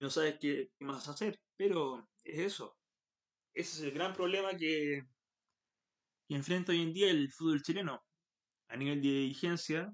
no 0.00 0.10
sabes 0.10 0.38
qué, 0.40 0.70
qué 0.78 0.84
más 0.84 1.08
hacer. 1.08 1.40
Pero 1.56 2.08
es 2.24 2.38
eso. 2.38 2.77
Ese 3.58 3.78
es 3.78 3.82
el 3.82 3.90
gran 3.90 4.12
problema 4.12 4.56
que, 4.56 5.02
enfrenta 6.28 6.70
hoy 6.70 6.80
en 6.80 6.92
día 6.92 7.10
el 7.10 7.28
fútbol 7.32 7.60
chileno 7.60 8.00
a 8.68 8.76
nivel 8.76 9.02
de 9.02 9.08
dirigencia. 9.08 9.92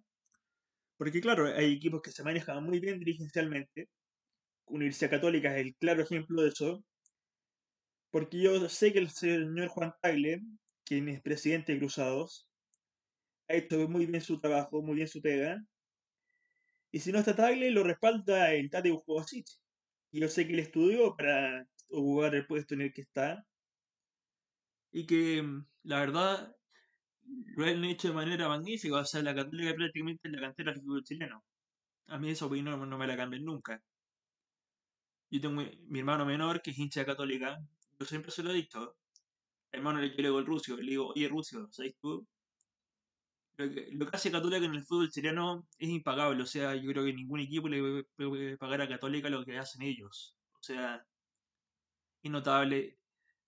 Porque 0.98 1.22
claro, 1.22 1.46
hay 1.46 1.72
equipos 1.72 2.02
que 2.02 2.10
se 2.10 2.22
manejan 2.22 2.62
muy 2.62 2.78
bien 2.78 2.98
dirigencialmente. 2.98 3.88
Universidad 4.66 5.12
Católica 5.12 5.56
es 5.56 5.64
el 5.64 5.74
claro 5.76 6.02
ejemplo 6.02 6.42
de 6.42 6.50
eso. 6.50 6.84
Porque 8.10 8.42
yo 8.42 8.68
sé 8.68 8.92
que 8.92 8.98
el 8.98 9.08
señor 9.08 9.68
Juan 9.68 9.94
Tagle, 10.02 10.42
quien 10.84 11.08
es 11.08 11.22
presidente 11.22 11.72
de 11.72 11.78
Cruzados, 11.78 12.46
ha 13.48 13.54
hecho 13.54 13.88
muy 13.88 14.04
bien 14.04 14.20
su 14.20 14.38
trabajo, 14.40 14.82
muy 14.82 14.96
bien 14.96 15.08
su 15.08 15.22
pega. 15.22 15.58
Y 16.92 17.00
si 17.00 17.12
no 17.12 17.18
está 17.18 17.34
Tagle, 17.34 17.70
lo 17.70 17.82
respalda 17.82 18.52
el 18.52 18.68
Tate 18.68 18.92
Ujovasic. 18.92 19.46
Y 20.12 20.20
yo 20.20 20.28
sé 20.28 20.46
que 20.46 20.52
él 20.52 20.60
estudió 20.60 21.16
para 21.16 21.66
ocupar 21.88 22.34
el 22.34 22.46
puesto 22.46 22.74
en 22.74 22.82
el 22.82 22.92
que 22.92 23.00
está. 23.00 23.42
Y 24.94 25.06
que, 25.06 25.42
mm, 25.42 25.66
la 25.84 26.00
verdad, 26.00 26.56
lo 27.56 27.64
han 27.66 27.84
hecho 27.84 28.08
de 28.08 28.14
manera 28.14 28.48
magnífica. 28.48 28.96
O 28.96 29.04
sea, 29.04 29.22
la 29.22 29.34
Católica 29.34 29.74
prácticamente 29.74 30.28
es 30.28 30.32
la 30.34 30.40
cantera 30.40 30.72
del 30.72 30.82
fútbol 30.82 31.04
chileno. 31.04 31.44
A 32.08 32.18
mí 32.18 32.30
esa 32.30 32.46
opinión 32.46 32.88
no 32.88 32.98
me 32.98 33.06
la 33.06 33.16
cambian 33.16 33.44
nunca. 33.44 33.82
Yo 35.30 35.40
tengo 35.40 35.62
mi, 35.88 35.98
hermano 35.98 36.24
menor 36.24 36.62
que 36.62 36.70
es 36.70 36.78
hincha 36.78 37.04
católica. 37.04 37.58
Yo 37.98 38.06
siempre 38.06 38.30
se 38.30 38.42
lo 38.42 38.50
he 38.50 38.54
dicho. 38.54 38.96
Hermano, 39.72 40.00
yo 40.00 40.08
le 40.08 40.22
digo 40.22 40.38
el 40.38 40.46
ruso. 40.46 40.76
Le 40.76 40.90
digo, 40.90 41.08
oye, 41.08 41.28
Rucio, 41.28 41.68
¿sabes 41.72 41.94
tú? 42.00 42.26
Lo 43.56 43.68
que, 43.70 43.88
lo 43.92 44.06
que 44.06 44.16
hace 44.16 44.30
Católica 44.30 44.64
en 44.64 44.74
el 44.74 44.84
fútbol 44.84 45.10
chileno 45.10 45.66
es 45.78 45.88
impagable. 45.88 46.42
O 46.42 46.46
sea, 46.46 46.76
yo 46.76 46.90
creo 46.92 47.04
que 47.04 47.12
ningún 47.14 47.40
equipo 47.40 47.68
le 47.68 48.04
puede 48.16 48.56
pagar 48.58 48.82
a 48.82 48.88
Católica 48.88 49.28
lo 49.28 49.44
que 49.44 49.58
hacen 49.58 49.82
ellos. 49.82 50.36
O 50.60 50.62
sea, 50.62 51.04
es 52.22 52.30
notable. 52.30 52.98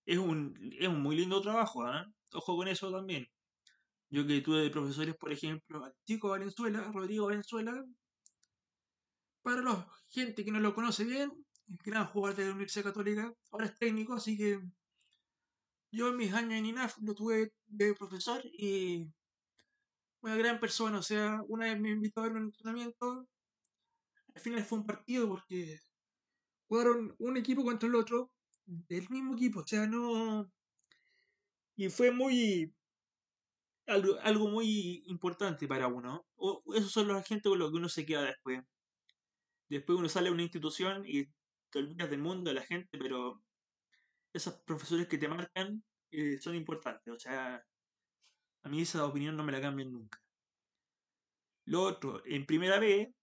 Es 0.07 0.17
un, 0.17 0.55
es 0.79 0.87
un 0.87 1.01
muy 1.01 1.17
lindo 1.17 1.41
trabajo, 1.41 1.85
¿eh? 1.85 2.05
Ojo 2.31 2.55
con 2.55 2.69
eso 2.69 2.89
también. 2.89 3.27
Yo 4.09 4.25
que 4.25 4.39
tuve 4.39 4.61
de 4.61 4.69
profesores, 4.69 5.15
por 5.17 5.33
ejemplo, 5.33 5.83
al 5.83 5.93
chico 6.05 6.29
Valenzuela, 6.29 6.89
Rodrigo 6.93 7.25
Valenzuela, 7.25 7.85
para 9.41 9.61
la 9.61 9.85
gente 10.07 10.45
que 10.45 10.51
no 10.51 10.61
lo 10.61 10.73
conoce 10.73 11.03
bien, 11.03 11.45
gran 11.83 12.05
jugador 12.07 12.37
de 12.37 12.45
la 12.45 12.51
Universidad 12.51 12.85
Católica, 12.85 13.33
ahora 13.51 13.65
es 13.65 13.77
técnico, 13.77 14.13
así 14.13 14.37
que 14.37 14.61
yo 15.91 16.07
en 16.07 16.15
mis 16.15 16.33
años 16.33 16.53
en 16.53 16.67
INAF 16.67 16.97
lo 17.01 17.13
tuve 17.13 17.51
de 17.65 17.93
profesor 17.93 18.41
y 18.45 19.11
una 20.21 20.37
gran 20.37 20.57
persona, 20.57 20.99
o 20.99 21.03
sea, 21.03 21.41
una 21.49 21.65
vez 21.65 21.79
me 21.81 21.89
invitó 21.89 22.21
a 22.21 22.23
ver 22.23 22.31
un 22.33 22.43
entrenamiento, 22.43 23.27
al 24.33 24.41
final 24.41 24.63
fue 24.63 24.79
un 24.79 24.85
partido 24.85 25.27
porque 25.27 25.81
jugaron 26.67 27.13
un 27.19 27.35
equipo 27.35 27.65
contra 27.65 27.89
el 27.89 27.95
otro, 27.95 28.31
del 28.67 29.09
mismo 29.09 29.33
equipo, 29.33 29.61
o 29.61 29.67
sea, 29.67 29.87
no... 29.87 30.51
Y 31.75 31.89
fue 31.89 32.11
muy... 32.11 32.73
Algo, 33.87 34.19
algo 34.21 34.49
muy 34.49 35.03
importante 35.07 35.67
para 35.67 35.87
uno. 35.87 36.25
O, 36.35 36.61
esos 36.75 36.91
son 36.91 37.07
los 37.07 37.17
agentes 37.17 37.49
con 37.49 37.57
los 37.59 37.71
que 37.71 37.77
uno 37.77 37.89
se 37.89 38.05
queda 38.05 38.23
después. 38.23 38.61
Después 39.69 39.97
uno 39.97 40.09
sale 40.09 40.29
a 40.29 40.31
una 40.33 40.43
institución 40.43 41.03
y 41.05 41.25
te 41.69 41.79
olvidas 41.79 42.09
del 42.09 42.19
mundo, 42.19 42.49
de 42.49 42.55
la 42.55 42.63
gente, 42.63 42.97
pero 42.97 43.41
esos 44.33 44.55
profesores 44.65 45.07
que 45.07 45.17
te 45.17 45.27
marcan 45.29 45.83
eh, 46.11 46.37
son 46.39 46.55
importantes. 46.55 47.13
O 47.13 47.19
sea, 47.19 47.63
a 48.63 48.69
mí 48.69 48.81
esa 48.81 49.05
opinión 49.05 49.37
no 49.37 49.43
me 49.43 49.53
la 49.53 49.61
cambian 49.61 49.91
nunca. 49.91 50.19
Lo 51.65 51.83
otro, 51.83 52.21
en 52.25 52.45
primera 52.45 52.79
B, 52.79 53.13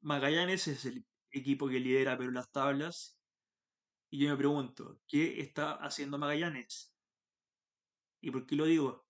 Magallanes 0.00 0.68
es 0.68 0.84
el 0.84 1.04
equipo 1.30 1.68
que 1.68 1.80
lidera 1.80 2.16
pero 2.16 2.30
las 2.30 2.50
tablas. 2.50 3.18
Y 4.10 4.18
yo 4.24 4.30
me 4.30 4.36
pregunto, 4.36 5.00
¿qué 5.08 5.40
está 5.40 5.72
haciendo 5.74 6.18
Magallanes? 6.18 6.94
¿Y 8.20 8.30
por 8.30 8.46
qué 8.46 8.56
lo 8.56 8.64
digo? 8.66 9.06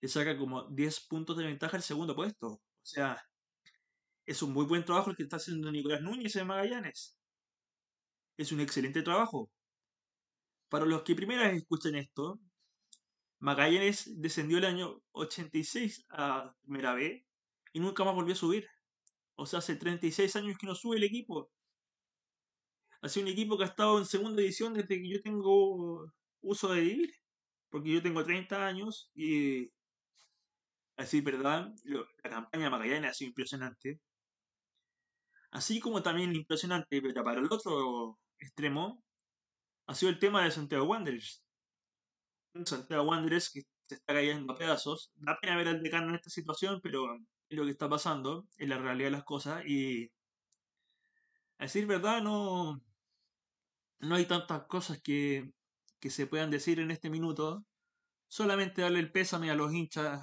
Le 0.00 0.08
saca 0.08 0.36
como 0.36 0.68
10 0.68 1.00
puntos 1.08 1.36
de 1.36 1.44
ventaja 1.44 1.76
al 1.76 1.82
segundo 1.82 2.14
puesto. 2.14 2.48
O 2.48 2.62
sea, 2.82 3.22
es 4.26 4.42
un 4.42 4.52
muy 4.52 4.66
buen 4.66 4.84
trabajo 4.84 5.10
el 5.10 5.16
que 5.16 5.24
está 5.24 5.36
haciendo 5.36 5.70
Nicolás 5.70 6.02
Núñez 6.02 6.36
en 6.36 6.46
Magallanes. 6.46 7.18
Es 8.36 8.52
un 8.52 8.60
excelente 8.60 9.02
trabajo. 9.02 9.50
Para 10.68 10.86
los 10.86 11.02
que 11.02 11.14
primera 11.14 11.48
vez 11.48 11.58
escuchan 11.58 11.94
esto, 11.96 12.40
Magallanes 13.40 14.20
descendió 14.20 14.58
el 14.58 14.64
año 14.64 15.02
86 15.12 16.06
a 16.10 16.54
Primera 16.62 16.94
B 16.94 17.26
y 17.72 17.80
nunca 17.80 18.04
más 18.04 18.14
volvió 18.14 18.34
a 18.34 18.36
subir. 18.36 18.68
O 19.34 19.46
sea, 19.46 19.58
hace 19.58 19.76
36 19.76 20.36
años 20.36 20.56
que 20.58 20.66
no 20.66 20.74
sube 20.74 20.96
el 20.96 21.04
equipo. 21.04 21.50
Ha 23.02 23.08
sido 23.08 23.26
un 23.26 23.32
equipo 23.32 23.58
que 23.58 23.64
ha 23.64 23.66
estado 23.66 23.98
en 23.98 24.06
segunda 24.06 24.42
edición 24.42 24.74
desde 24.74 25.00
que 25.00 25.08
yo 25.08 25.20
tengo 25.20 26.12
uso 26.40 26.72
de 26.72 26.80
vivir. 26.80 27.14
Porque 27.68 27.90
yo 27.90 28.02
tengo 28.02 28.22
30 28.22 28.66
años 28.66 29.10
y, 29.14 29.70
así, 30.96 31.20
¿verdad? 31.20 31.72
La 31.84 32.30
campaña 32.30 32.64
de 32.64 32.70
Magallanes 32.70 33.10
ha 33.10 33.14
sido 33.14 33.28
impresionante. 33.28 34.00
Así 35.50 35.80
como 35.80 36.02
también 36.02 36.34
impresionante, 36.34 37.00
pero 37.02 37.24
para 37.24 37.40
el 37.40 37.46
otro 37.50 38.18
extremo, 38.38 39.02
ha 39.86 39.94
sido 39.94 40.10
el 40.10 40.18
tema 40.18 40.44
de 40.44 40.50
Santiago 40.50 40.84
Wanderers. 40.84 41.42
Santiago 42.64 43.04
Wanderers 43.04 43.50
que 43.50 43.62
se 43.88 43.94
está 43.96 44.14
cayendo 44.14 44.52
a 44.52 44.58
pedazos. 44.58 45.10
Da 45.16 45.38
pena 45.40 45.56
ver 45.56 45.68
al 45.68 45.82
decano 45.82 46.10
en 46.10 46.16
esta 46.16 46.30
situación, 46.30 46.80
pero 46.82 47.16
es 47.48 47.58
lo 47.58 47.64
que 47.64 47.70
está 47.70 47.88
pasando, 47.88 48.46
es 48.58 48.68
la 48.68 48.78
realidad 48.78 49.08
de 49.08 49.12
las 49.12 49.24
cosas. 49.24 49.64
Y 49.66 50.10
a 51.58 51.64
decir 51.64 51.86
verdad, 51.86 52.22
no, 52.22 52.82
no 54.02 54.16
hay 54.16 54.26
tantas 54.26 54.64
cosas 54.66 55.00
que, 55.00 55.52
que 56.00 56.10
se 56.10 56.26
puedan 56.26 56.50
decir 56.50 56.80
en 56.80 56.90
este 56.90 57.08
minuto. 57.08 57.64
Solamente 58.28 58.82
darle 58.82 58.98
el 58.98 59.12
pésame 59.12 59.50
a 59.50 59.54
los 59.54 59.72
hinchas, 59.72 60.20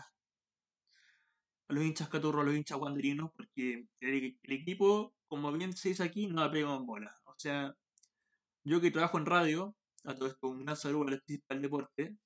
a 1.68 1.74
los 1.74 1.84
hinchas 1.84 2.10
caturros, 2.10 2.42
a 2.42 2.46
los 2.46 2.56
hinchas 2.56 2.78
guanderinos, 2.78 3.32
porque 3.36 3.88
el, 4.02 4.38
equipo, 4.44 5.16
como 5.28 5.52
bien 5.54 5.74
se 5.74 5.90
dice 5.90 6.04
aquí, 6.04 6.28
no 6.28 6.44
ha 6.44 6.52
pegado 6.52 6.78
en 6.78 6.86
bola. 6.86 7.16
O 7.26 7.36
sea, 7.38 7.74
yo 8.66 8.82
que 8.82 8.92
trabajo 8.92 9.18
en 9.18 9.26
radio, 9.26 9.76
a 10.04 10.14
todo 10.14 10.28
esto, 10.28 10.48
un 10.50 10.66
gran 10.66 10.76
saludo 10.76 11.08
al 11.50 11.62
deporte, 11.62 12.18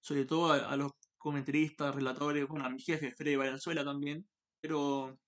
sobre 0.00 0.24
todo 0.24 0.52
a, 0.52 0.76
los 0.76 0.92
comentaristas, 1.18 1.94
relatores, 1.94 2.46
bueno, 2.46 2.66
a 2.66 2.70
mi 2.70 2.80
jefe, 2.80 3.10
Freddy 3.10 3.36
Valenzuela 3.36 3.84
también, 3.84 4.28
pero 4.60 5.18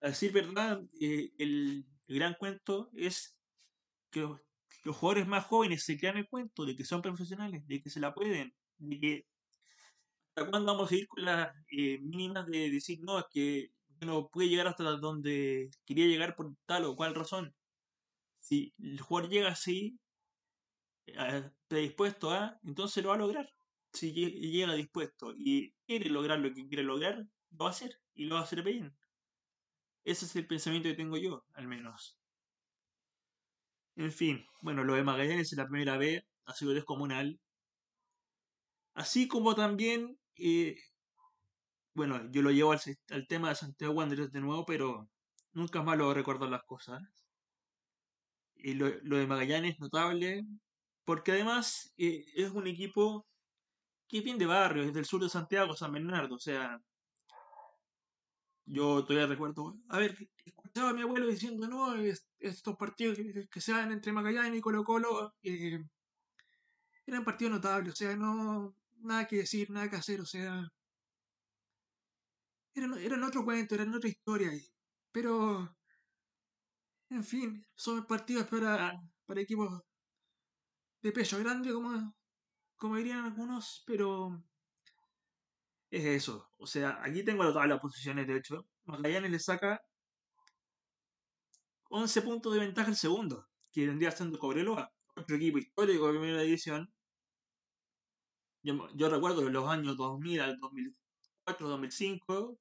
a 0.00 0.08
decir 0.08 0.32
verdad, 0.32 0.80
eh, 1.00 1.32
el, 1.38 1.84
gran 2.08 2.34
cuento 2.34 2.90
es 2.94 3.36
que 4.12 4.20
los, 4.20 4.40
jugadores 4.96 5.26
más 5.28 5.46
jóvenes 5.46 5.84
se 5.84 5.98
crean 5.98 6.18
el 6.18 6.28
cuento 6.28 6.64
de 6.64 6.76
que 6.76 6.84
son 6.84 7.02
profesionales, 7.02 7.66
de 7.66 7.82
que 7.82 7.90
se 7.90 8.00
la 8.00 8.14
pueden, 8.14 8.54
de 8.78 9.00
que 9.00 9.26
hasta 10.34 10.50
cuándo 10.50 10.72
vamos 10.72 10.90
a 10.90 10.94
ir 10.96 11.06
con 11.08 11.24
las 11.24 11.54
eh, 11.70 11.98
mínimas 12.00 12.46
de 12.46 12.70
decir, 12.70 13.00
no, 13.02 13.24
que 13.30 13.70
no 14.00 14.28
puede 14.28 14.48
llegar 14.48 14.66
hasta 14.68 14.84
donde 14.84 15.70
quería 15.84 16.06
llegar 16.06 16.34
por 16.36 16.54
tal 16.66 16.84
o 16.86 16.96
cual 16.96 17.14
razón. 17.14 17.54
Si 18.40 18.74
el 18.78 19.00
jugador 19.00 19.30
llega 19.30 19.48
así, 19.50 19.98
eh, 21.06 21.50
predispuesto 21.68 22.30
a, 22.30 22.58
entonces 22.64 23.02
lo 23.02 23.10
va 23.10 23.16
a 23.16 23.18
lograr. 23.18 23.48
Si 23.92 24.12
llega 24.12 24.74
dispuesto 24.74 25.34
y 25.36 25.74
quiere 25.86 26.08
lograr 26.10 26.38
lo 26.40 26.52
que 26.54 26.66
quiere 26.66 26.82
lograr, 26.82 27.18
lo 27.50 27.58
va 27.58 27.68
a 27.68 27.70
hacer 27.70 28.00
y 28.14 28.24
lo 28.26 28.36
va 28.36 28.40
a 28.42 28.44
hacer 28.44 28.62
bien. 28.62 28.96
Ese 30.04 30.24
es 30.24 30.36
el 30.36 30.46
pensamiento 30.46 30.88
que 30.88 30.94
tengo 30.94 31.16
yo, 31.16 31.44
al 31.54 31.68
menos. 31.68 32.21
En 33.96 34.12
fin, 34.12 34.44
bueno, 34.62 34.84
lo 34.84 34.94
de 34.94 35.04
Magallanes 35.04 35.52
en 35.52 35.58
la 35.58 35.68
primera 35.68 35.96
vez 35.96 36.24
ha 36.46 36.54
sido 36.54 36.72
descomunal. 36.72 37.38
Así 38.94 39.28
como 39.28 39.54
también, 39.54 40.18
eh, 40.36 40.76
bueno, 41.94 42.20
yo 42.30 42.42
lo 42.42 42.50
llevo 42.50 42.72
al, 42.72 43.26
tema 43.28 43.50
de 43.50 43.54
Santiago 43.54 43.94
Wanderers 43.94 44.32
de 44.32 44.40
nuevo, 44.40 44.64
pero 44.64 45.08
nunca 45.52 45.82
más 45.82 45.98
lo 45.98 46.12
recuerdo 46.14 46.48
las 46.48 46.64
cosas. 46.64 47.02
Y 48.56 48.74
lo, 48.74 48.88
de 48.90 49.26
Magallanes 49.26 49.74
es 49.74 49.80
notable, 49.80 50.44
porque 51.04 51.32
además 51.32 51.92
eh, 51.96 52.24
es 52.34 52.50
un 52.52 52.66
equipo 52.66 53.26
que 54.08 54.20
bien 54.20 54.38
de 54.38 54.46
barrio, 54.46 54.82
es 54.84 54.94
del 54.94 55.06
sur 55.06 55.22
de 55.22 55.28
Santiago, 55.28 55.74
San 55.74 55.92
Bernardo, 55.92 56.36
o 56.36 56.38
sea, 56.38 56.80
yo 58.66 59.04
todavía 59.04 59.26
recuerdo, 59.26 59.76
a 59.88 59.98
ver, 59.98 60.16
escuchaba 60.72 60.90
a 60.90 60.94
mi 60.94 61.02
abuelo 61.02 61.26
diciendo, 61.26 61.68
no, 61.68 61.94
estos 62.38 62.76
partidos 62.76 63.18
que, 63.50 63.60
se 63.60 63.72
dan 63.72 63.92
entre 63.92 64.10
Magallanes 64.12 64.58
y 64.58 64.62
Colo 64.62 64.84
Colo 64.84 65.34
eh, 65.42 65.84
eran 67.06 67.24
partidos 67.24 67.52
notables, 67.52 67.92
o 67.92 67.96
sea, 67.96 68.16
no, 68.16 68.74
nada 69.00 69.26
que 69.26 69.36
decir, 69.36 69.70
nada 69.70 69.90
que 69.90 69.96
hacer, 69.96 70.20
o 70.22 70.24
sea, 70.24 70.66
eran, 72.74 72.94
eran 72.98 73.22
otro 73.22 73.44
cuento, 73.44 73.74
eran 73.74 73.94
otra 73.94 74.08
historia, 74.08 74.50
pero, 75.12 75.76
en 77.10 77.24
fin, 77.24 77.66
son 77.74 78.06
partidos 78.06 78.46
para, 78.46 78.94
para 79.26 79.42
equipos 79.42 79.82
de 81.02 81.12
peso 81.12 81.38
grande, 81.38 81.70
como, 81.70 82.14
como 82.76 82.96
dirían 82.96 83.26
algunos, 83.26 83.82
pero 83.86 84.42
es 85.90 86.04
eso. 86.04 86.48
O 86.56 86.66
sea, 86.66 86.98
aquí 87.02 87.22
tengo 87.24 87.44
todas 87.52 87.68
las 87.68 87.80
posiciones, 87.80 88.26
de 88.26 88.38
hecho. 88.38 88.66
Magallanes 88.84 89.30
le 89.30 89.38
saca 89.38 89.80
11 91.94 92.22
puntos 92.22 92.54
de 92.54 92.60
ventaja 92.60 92.88
el 92.88 92.96
segundo, 92.96 93.46
que 93.70 93.86
vendría 93.86 94.10
siendo 94.10 94.38
Cobreloa, 94.38 94.90
otro 95.14 95.36
equipo 95.36 95.58
histórico 95.58 96.06
de 96.06 96.18
primera 96.18 96.40
división. 96.40 96.90
Yo, 98.62 99.10
recuerdo 99.10 99.48
los 99.50 99.68
años 99.68 99.98
2000 99.98 100.40
al 100.40 100.58
2004, 100.58 101.68
2005, 101.68 102.58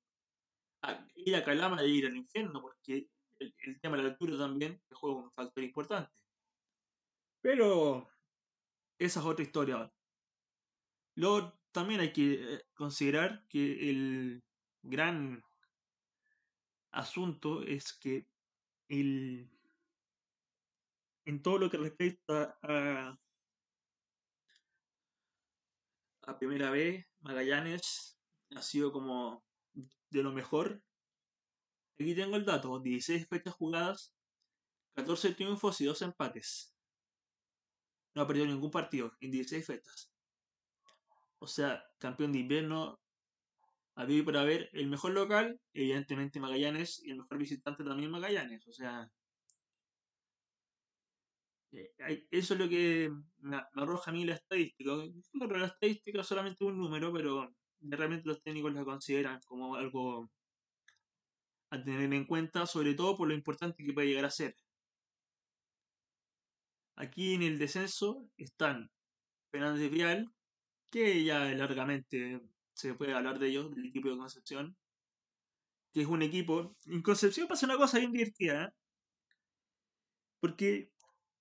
ir 1.15 1.35
a 1.37 1.43
Calama 1.45 1.81
de 1.81 1.87
ir 1.87 2.07
al 2.07 2.17
infierno, 2.17 2.61
porque 2.61 3.07
el, 3.39 3.79
tema 3.79 3.95
de 3.95 4.03
la 4.03 4.09
altura 4.09 4.37
también 4.37 4.81
juega 4.91 5.21
un 5.21 5.31
factor 5.31 5.63
importante. 5.63 6.11
Pero 7.39 8.09
esa 8.99 9.21
es 9.21 9.25
otra 9.25 9.45
historia. 9.45 9.93
Luego 11.15 11.57
también 11.71 12.01
hay 12.01 12.11
que 12.11 12.55
eh, 12.55 12.65
considerar 12.73 13.45
que 13.47 13.89
el 13.89 14.43
gran 14.81 15.41
asunto 16.91 17.63
es 17.63 17.93
que 17.93 18.30
el, 18.91 19.49
en 21.25 21.41
todo 21.41 21.57
lo 21.57 21.69
que 21.69 21.77
respecta 21.77 22.57
a, 22.61 23.17
a 26.23 26.37
primera 26.37 26.69
vez, 26.71 27.07
Magallanes 27.21 28.19
ha 28.53 28.61
sido 28.61 28.91
como 28.91 29.45
de 30.09 30.23
lo 30.23 30.33
mejor. 30.33 30.83
Aquí 31.97 32.13
tengo 32.15 32.35
el 32.35 32.45
dato, 32.45 32.79
16 32.79 33.27
fechas 33.29 33.53
jugadas, 33.53 34.13
14 34.95 35.35
triunfos 35.35 35.79
y 35.79 35.85
2 35.85 36.01
empates. 36.01 36.75
No 38.13 38.23
ha 38.23 38.27
perdido 38.27 38.47
ningún 38.47 38.71
partido 38.71 39.13
en 39.21 39.31
16 39.31 39.65
fechas. 39.65 40.11
O 41.39 41.47
sea, 41.47 41.81
campeón 41.97 42.33
de 42.33 42.39
invierno, 42.39 42.99
había 44.01 44.25
para 44.25 44.43
ver 44.43 44.69
el 44.73 44.87
mejor 44.87 45.11
local, 45.13 45.59
evidentemente 45.73 46.39
Magallanes, 46.39 47.01
y 47.03 47.11
el 47.11 47.17
mejor 47.17 47.37
visitante 47.37 47.83
también 47.83 48.11
Magallanes. 48.11 48.67
O 48.67 48.73
sea, 48.73 49.09
eh, 51.73 52.27
eso 52.31 52.53
es 52.53 52.59
lo 52.59 52.67
que 52.69 53.11
me, 53.39 53.61
arroja 53.75 54.11
a 54.11 54.13
mí 54.13 54.25
la 54.25 54.35
estadística. 54.35 54.91
la 55.33 55.67
estadística 55.67 56.21
es 56.21 56.27
solamente 56.27 56.63
un 56.65 56.77
número, 56.77 57.13
pero 57.13 57.53
realmente 57.81 58.27
los 58.27 58.41
técnicos 58.41 58.73
la 58.73 58.83
consideran 58.83 59.39
como 59.45 59.75
algo 59.75 60.29
a 61.71 61.81
tener 61.83 62.13
en 62.13 62.25
cuenta, 62.25 62.65
sobre 62.65 62.93
todo 62.95 63.17
por 63.17 63.27
lo 63.27 63.33
importante 63.33 63.83
que 63.83 63.93
puede 63.93 64.07
llegar 64.07 64.25
a 64.25 64.31
ser. 64.31 64.55
Aquí 66.95 67.33
en 67.33 67.41
el 67.43 67.57
descenso 67.57 68.29
están 68.37 68.89
Fernández 69.51 69.91
Vial, 69.91 70.31
que 70.91 71.23
ya 71.23 71.45
largamente 71.55 72.41
se 72.81 72.95
puede 72.95 73.13
hablar 73.13 73.39
de 73.39 73.47
ellos, 73.47 73.73
del 73.75 73.85
equipo 73.85 74.09
de 74.09 74.17
Concepción, 74.17 74.75
que 75.93 76.01
es 76.01 76.07
un 76.07 76.21
equipo... 76.21 76.75
En 76.85 77.01
Concepción 77.01 77.47
pasa 77.47 77.65
una 77.65 77.77
cosa 77.77 77.99
bien 77.99 78.11
divertida, 78.11 78.65
¿eh? 78.65 78.69
porque 80.39 80.91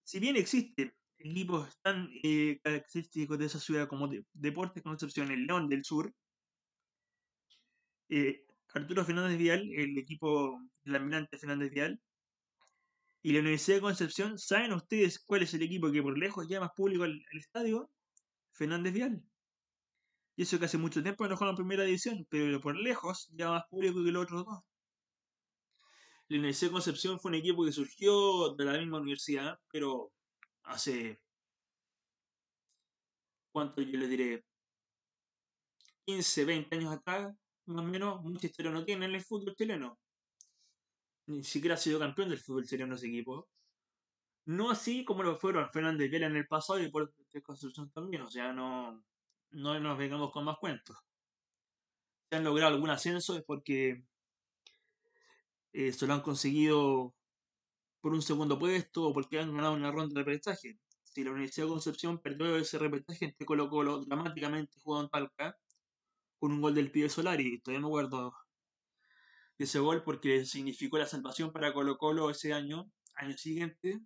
si 0.05 0.21
bien 0.21 0.37
existen 0.37 0.93
equipos 1.19 1.81
tan 1.83 2.11
eh, 2.23 2.61
característicos 2.63 3.39
de 3.39 3.47
esa 3.47 3.59
ciudad 3.59 3.89
como 3.89 4.11
Deportes 4.33 4.83
Concepción, 4.83 5.31
el 5.31 5.47
León 5.47 5.69
del 5.69 5.85
Sur, 5.85 6.15
eh, 8.11 8.45
Arturo 8.75 9.05
Fernández 9.05 9.39
Vial, 9.39 9.71
el 9.73 9.97
equipo 9.99 10.61
del 10.85 10.97
almirante 10.97 11.39
Fernández 11.39 11.71
Vial, 11.71 12.01
y 13.23 13.33
la 13.33 13.41
Universidad 13.41 13.79
de 13.79 13.83
Concepción, 13.83 14.39
¿saben 14.39 14.73
ustedes 14.73 15.19
cuál 15.19 15.43
es 15.43 15.53
el 15.55 15.63
equipo 15.63 15.91
que 15.91 16.03
por 16.03 16.19
lejos 16.19 16.49
llama 16.49 16.67
más 16.67 16.75
público 16.75 17.05
al 17.05 17.23
estadio? 17.33 17.91
Fernández 18.53 18.93
Vial. 18.93 19.23
Y 20.41 20.45
eso 20.45 20.59
que 20.59 20.65
hace 20.65 20.79
mucho 20.79 21.03
tiempo 21.03 21.29
no 21.29 21.37
juega 21.37 21.51
en 21.51 21.57
primera 21.57 21.85
división, 21.85 22.27
pero 22.31 22.59
por 22.63 22.75
lejos 22.75 23.29
ya 23.35 23.51
más 23.51 23.65
público 23.69 24.03
que 24.03 24.11
los 24.11 24.23
otros 24.23 24.47
dos. 24.47 24.61
La 26.29 26.39
Universidad 26.39 26.71
de 26.71 26.73
Concepción 26.73 27.21
fue 27.21 27.29
un 27.29 27.35
equipo 27.35 27.63
que 27.63 27.73
surgió 27.73 28.55
de 28.55 28.65
la 28.65 28.79
misma 28.79 29.01
universidad, 29.01 29.59
pero 29.71 30.11
hace. 30.63 31.21
¿Cuánto 33.53 33.83
yo 33.83 33.99
le 33.99 34.09
diré? 34.09 34.45
15, 36.07 36.47
20 36.47 36.75
años 36.75 36.93
atrás, 36.95 37.35
más 37.67 37.85
o 37.85 37.89
menos, 37.89 38.23
mucha 38.23 38.47
historia 38.47 38.73
no 38.73 38.83
tiene 38.83 39.05
en 39.05 39.17
el 39.17 39.23
fútbol 39.23 39.55
chileno. 39.55 39.99
Ni 41.27 41.45
siquiera 41.45 41.75
ha 41.75 41.79
sido 41.79 41.99
campeón 41.99 42.31
del 42.31 42.39
fútbol 42.39 42.67
chileno 42.67 42.95
ese 42.95 43.09
equipo. 43.09 43.47
No 44.47 44.71
así 44.71 45.05
como 45.05 45.23
lo 45.23 45.37
fueron 45.37 45.69
Fernández 45.71 46.11
Vela 46.11 46.29
en 46.29 46.37
el 46.37 46.47
pasado 46.47 46.81
y 46.81 46.91
por 46.91 47.13
Concepción 47.43 47.91
también. 47.91 48.23
O 48.23 48.31
sea, 48.31 48.55
no, 48.55 49.05
no 49.51 49.79
nos 49.81 49.99
vengamos 49.99 50.33
con 50.33 50.45
más 50.45 50.59
cuentos. 50.59 50.97
Si 52.31 52.37
han 52.37 52.45
logrado 52.45 52.75
algún 52.75 52.91
ascenso 52.91 53.37
es 53.37 53.43
porque 53.45 54.05
eh, 55.73 55.93
se 55.93 56.07
lo 56.07 56.15
han 56.15 56.23
conseguido 56.23 57.15
por 58.01 58.13
un 58.15 58.23
segundo 58.23 58.59
puesto 58.59 59.09
o 59.09 59.13
porque 59.13 59.39
han 59.39 59.55
ganado 59.55 59.75
una 59.75 59.91
ronda 59.91 60.21
de 60.21 60.25
repechaje. 60.25 60.79
Si 61.03 61.25
la 61.25 61.33
Universidad 61.33 61.67
de 61.67 61.73
Concepción 61.73 62.21
perdió 62.21 62.57
ese 62.57 62.79
repechaje 62.79 63.27
entre 63.27 63.47
Colo 63.47 63.69
Colo 63.69 64.05
dramáticamente 64.05 64.79
jugó 64.83 65.01
en 65.01 65.09
Talca 65.09 65.57
con 66.39 66.53
un 66.53 66.61
gol 66.61 66.75
del 66.75 66.91
pibe 66.91 67.09
Solari, 67.09 67.61
todavía 67.61 67.81
me 67.81 67.89
acuerdo 67.89 68.33
de 69.59 69.65
ese 69.65 69.79
gol 69.79 70.03
porque 70.03 70.47
significó 70.47 70.99
la 70.99 71.07
salvación 71.07 71.53
para 71.53 71.75
Colo 71.75 71.99
Colo 71.99 72.31
ese 72.31 72.53
año, 72.53 72.91
año 73.15 73.37
siguiente. 73.37 74.01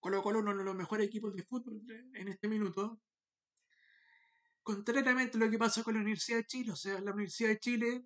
Colo 0.00 0.22
Colo 0.22 0.40
uno 0.40 0.56
de 0.56 0.64
los 0.64 0.74
mejores 0.74 1.06
equipos 1.06 1.34
de 1.34 1.44
fútbol 1.44 1.82
en 2.14 2.28
este 2.28 2.48
minuto, 2.48 2.98
contrariamente 4.66 5.38
a 5.38 5.40
lo 5.40 5.48
que 5.48 5.58
pasa 5.58 5.84
con 5.84 5.94
la 5.94 6.00
Universidad 6.00 6.38
de 6.38 6.46
Chile, 6.46 6.72
o 6.72 6.76
sea, 6.76 7.00
la 7.00 7.12
Universidad 7.12 7.50
de 7.50 7.60
Chile, 7.60 8.04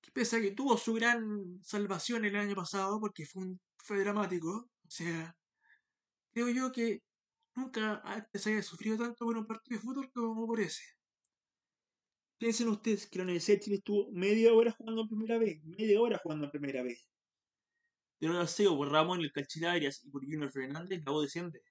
que 0.00 0.12
pese 0.12 0.36
a 0.36 0.40
que 0.40 0.52
tuvo 0.52 0.78
su 0.78 0.94
gran 0.94 1.58
salvación 1.64 2.24
el 2.24 2.36
año 2.36 2.54
pasado, 2.54 3.00
porque 3.00 3.26
fue, 3.26 3.42
un, 3.42 3.60
fue 3.76 3.98
dramático, 3.98 4.50
o 4.50 4.90
sea, 4.90 5.36
creo 6.32 6.48
yo 6.48 6.70
que 6.70 7.02
nunca 7.56 8.02
antes 8.04 8.46
haya 8.46 8.62
sufrido 8.62 8.96
tanto 8.98 9.24
por 9.24 9.36
un 9.36 9.46
partido 9.46 9.80
de 9.80 9.84
fútbol 9.84 10.12
como 10.12 10.46
por 10.46 10.60
ese. 10.60 10.84
Piensen 12.38 12.68
ustedes 12.68 13.08
que 13.08 13.18
la 13.18 13.24
Universidad 13.24 13.56
de 13.58 13.64
Chile 13.64 13.76
estuvo 13.78 14.12
media 14.12 14.54
hora 14.54 14.70
jugando 14.70 15.02
en 15.02 15.08
primera 15.08 15.38
vez, 15.38 15.64
media 15.64 16.00
hora 16.00 16.20
jugando 16.22 16.44
en 16.44 16.50
primera 16.52 16.84
vez. 16.84 17.08
De 18.20 18.28
no 18.28 18.46
sido 18.46 18.76
por 18.76 18.92
Ramón, 18.92 19.20
el 19.22 19.32
Cachilarias 19.32 20.04
y 20.04 20.10
por 20.10 20.22
Junior 20.22 20.52
Fernández, 20.52 21.02
la 21.04 21.10
voz 21.10 21.24
desciende. 21.24 21.62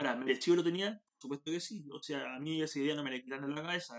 Ahora, 0.00 0.16
¿merecido 0.16 0.56
lo 0.56 0.64
tenía? 0.64 0.98
supuesto 1.18 1.50
que 1.50 1.60
sí. 1.60 1.86
O 1.92 2.00
sea, 2.02 2.34
a 2.34 2.40
mí 2.40 2.62
esa 2.62 2.78
idea 2.78 2.94
no 2.94 3.02
me 3.04 3.10
la 3.10 3.20
quitan 3.20 3.44
en 3.44 3.54
la 3.54 3.62
cabeza. 3.62 3.94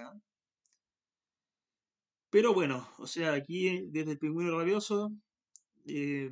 Pero 2.32 2.54
bueno, 2.54 2.88
o 2.98 3.06
sea, 3.08 3.34
aquí 3.34 3.86
desde 3.92 4.14
el 4.14 4.18
Pingüino 4.20 4.58
Rabioso 4.58 5.12
eh, 5.86 6.32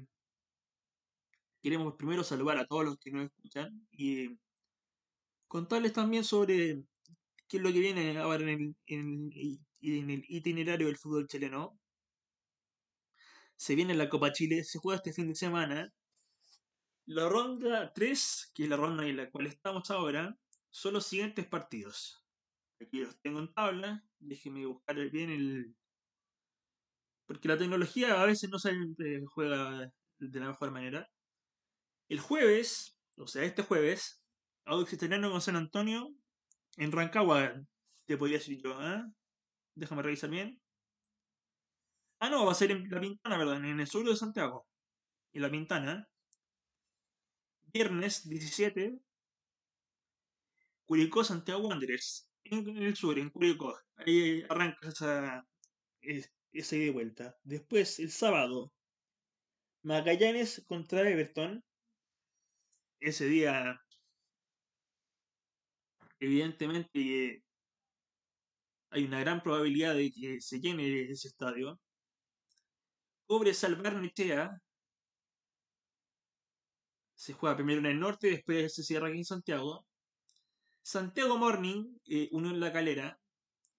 queremos 1.61 1.93
primero 1.95 2.23
saludar 2.23 2.57
a 2.57 2.65
todos 2.65 2.85
los 2.85 2.97
que 2.97 3.11
nos 3.11 3.25
escuchan 3.25 3.87
y 3.91 4.37
contarles 5.47 5.93
también 5.93 6.23
sobre 6.23 6.83
qué 7.47 7.57
es 7.57 7.63
lo 7.63 7.71
que 7.73 7.79
viene 7.79 8.17
ahora 8.17 8.43
en 8.43 8.49
el, 8.49 8.75
en, 8.87 9.29
en 9.81 10.09
el 10.09 10.23
itinerario 10.27 10.87
del 10.87 10.97
fútbol 10.97 11.27
chileno. 11.27 11.77
Se 13.57 13.75
viene 13.75 13.93
la 13.93 14.09
Copa 14.09 14.31
Chile, 14.31 14.63
se 14.63 14.79
juega 14.79 14.97
este 14.97 15.13
fin 15.13 15.27
de 15.27 15.35
semana. 15.35 15.93
La 17.09 17.27
ronda 17.27 17.91
3, 17.91 18.51
que 18.53 18.65
es 18.65 18.69
la 18.69 18.77
ronda 18.77 19.03
en 19.03 19.17
la 19.17 19.31
cual 19.31 19.47
estamos 19.47 19.89
ahora, 19.89 20.37
son 20.69 20.93
los 20.93 21.07
siguientes 21.07 21.47
partidos. 21.47 22.23
Aquí 22.79 22.99
los 22.99 23.19
tengo 23.21 23.39
en 23.39 23.51
tabla. 23.51 24.03
Déjenme 24.19 24.67
buscar 24.67 24.95
bien 25.09 25.31
el. 25.31 25.75
Porque 27.25 27.47
la 27.47 27.57
tecnología 27.57 28.21
a 28.21 28.27
veces 28.27 28.51
no 28.51 28.59
se 28.59 28.71
juega 29.25 29.91
de 30.19 30.39
la 30.39 30.49
mejor 30.49 30.69
manera. 30.69 31.09
El 32.09 32.19
jueves, 32.19 32.95
o 33.17 33.25
sea, 33.25 33.43
este 33.43 33.63
jueves, 33.63 34.21
Audax 34.65 34.93
Italiano 34.93 35.31
con 35.31 35.41
San 35.41 35.55
Antonio 35.55 36.13
en 36.77 36.91
Rancagua, 36.91 37.55
te 38.05 38.17
podría 38.17 38.37
decir 38.37 38.61
yo, 38.61 38.79
¿eh? 38.83 39.03
Déjame 39.73 40.03
revisar 40.03 40.29
bien. 40.29 40.61
Ah, 42.19 42.29
no, 42.29 42.45
va 42.45 42.51
a 42.51 42.55
ser 42.55 42.69
en 42.69 42.87
La 42.87 43.01
Pintana, 43.01 43.37
¿verdad? 43.39 43.65
En 43.65 43.79
el 43.79 43.87
sur 43.87 44.05
de 44.07 44.15
Santiago. 44.15 44.67
En 45.33 45.41
La 45.41 45.49
Pintana. 45.49 46.07
Viernes 47.73 48.27
17. 48.27 48.99
Curicó, 50.85 51.23
Santiago 51.23 51.67
Wanderers. 51.67 52.27
En, 52.43 52.67
el 52.77 52.95
sur, 52.95 53.19
en 53.19 53.29
Curicó. 53.29 53.77
Ahí 53.97 54.43
arranca 54.49 54.89
esa, 54.89 55.47
esa 56.01 56.75
ida 56.75 56.85
y 56.85 56.89
vuelta. 56.89 57.37
Después, 57.43 57.99
el 57.99 58.11
sábado. 58.11 58.71
Magallanes 59.83 60.63
contra 60.67 61.07
Everton. 61.07 61.63
Ese 62.99 63.25
día 63.25 63.79
evidentemente 66.19 67.43
hay 68.91 69.03
una 69.03 69.19
gran 69.21 69.41
probabilidad 69.41 69.95
de 69.95 70.11
que 70.11 70.41
se 70.41 70.59
llene 70.59 71.03
ese 71.11 71.27
estadio. 71.29 71.79
Cobre 73.27 73.53
Salvarnechea 73.53 74.59
se 77.19 77.33
juega 77.33 77.57
primero 77.57 77.79
en 77.79 77.85
el 77.85 77.99
norte, 77.99 78.29
después 78.29 78.73
se 78.73 78.81
cierra 78.81 79.09
aquí 79.09 79.17
en 79.17 79.25
Santiago. 79.25 79.85
Santiago 80.81 81.37
Morning, 81.37 81.97
eh, 82.05 82.29
uno 82.31 82.49
en 82.49 82.61
la 82.61 82.71
calera. 82.71 83.19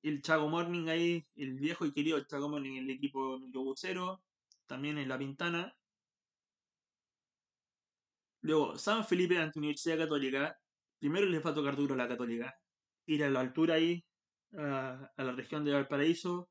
El 0.02 0.20
Chago 0.20 0.50
Morning 0.50 0.88
ahí, 0.88 1.26
el 1.36 1.54
viejo 1.54 1.86
y 1.86 1.92
querido 1.94 2.22
Chago 2.26 2.50
Morning, 2.50 2.76
el 2.76 2.90
equipo 2.90 3.38
microbucero. 3.38 4.22
También 4.66 4.98
en 4.98 5.08
La 5.08 5.16
Pintana. 5.18 5.74
Luego, 8.42 8.76
San 8.76 9.06
Felipe 9.06 9.38
ante 9.38 9.58
Universidad 9.58 9.96
Católica 9.96 10.54
primero 10.98 11.26
les 11.26 11.44
va 11.44 11.50
a 11.50 11.54
tocar 11.54 11.76
duro 11.76 11.94
a 11.94 11.96
la 11.96 12.08
Católica. 12.08 12.54
Ir 13.06 13.24
a 13.24 13.30
la 13.30 13.40
altura 13.40 13.76
ahí, 13.76 14.04
a, 14.52 15.10
la 15.16 15.32
región 15.32 15.64
de 15.64 15.72
Valparaíso, 15.72 16.50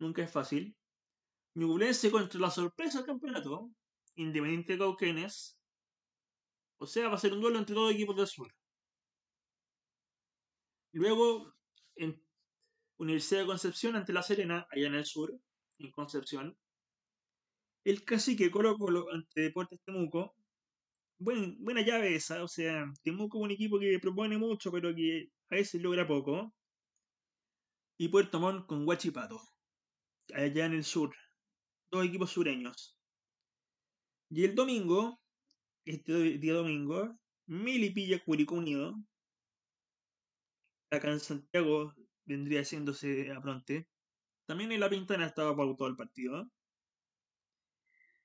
nunca 0.00 0.22
es 0.22 0.30
fácil. 0.30 0.76
Ñublense 1.54 2.10
contra 2.10 2.38
la 2.38 2.50
sorpresa 2.50 2.98
del 2.98 3.06
campeonato, 3.06 3.70
Independiente 4.16 4.76
Cauquenes. 4.76 5.61
O 6.82 6.86
sea, 6.86 7.08
va 7.08 7.14
a 7.14 7.18
ser 7.18 7.32
un 7.32 7.40
duelo 7.40 7.60
entre 7.60 7.76
dos 7.76 7.92
equipos 7.92 8.16
del 8.16 8.26
sur. 8.26 8.52
Luego, 10.92 11.54
en 11.94 12.20
Universidad 12.98 13.42
de 13.42 13.46
Concepción 13.46 13.94
ante 13.94 14.12
La 14.12 14.22
Serena, 14.22 14.66
allá 14.68 14.88
en 14.88 14.96
el 14.96 15.04
sur, 15.04 15.32
en 15.78 15.90
Concepción. 15.92 16.58
El 17.84 18.04
cacique 18.04 18.50
Colo 18.50 18.76
Colo 18.76 19.06
ante 19.12 19.42
Deportes 19.42 19.80
Temuco 19.84 20.34
buena 21.20 21.82
llave 21.82 22.16
esa. 22.16 22.42
O 22.42 22.48
sea, 22.48 22.92
Temuco 23.04 23.38
es 23.38 23.44
un 23.44 23.50
equipo 23.52 23.78
que 23.78 24.00
propone 24.00 24.36
mucho, 24.36 24.72
pero 24.72 24.92
que 24.92 25.28
a 25.50 25.54
veces 25.54 25.80
logra 25.80 26.04
poco. 26.04 26.52
Y 27.96 28.08
Puerto 28.08 28.40
Montt 28.40 28.66
con 28.66 28.84
Guachipato, 28.84 29.40
allá 30.34 30.66
en 30.66 30.72
el 30.72 30.84
sur. 30.84 31.14
Dos 31.92 32.06
equipos 32.06 32.32
sureños. 32.32 32.98
Y 34.30 34.44
el 34.44 34.56
domingo, 34.56 35.21
este 35.84 36.38
día 36.38 36.54
domingo, 36.54 37.18
Milipilla 37.46 38.22
Curicó 38.24 38.56
Unido. 38.56 38.94
Acá 40.90 41.10
en 41.10 41.20
Santiago 41.20 41.94
vendría 42.24 42.60
haciéndose 42.60 43.30
a 43.32 43.40
pronto. 43.40 43.74
También 44.46 44.72
en 44.72 44.80
la 44.80 44.90
pintana 44.90 45.26
estaba 45.26 45.56
pautado 45.56 45.88
el 45.88 45.96
partido. 45.96 46.50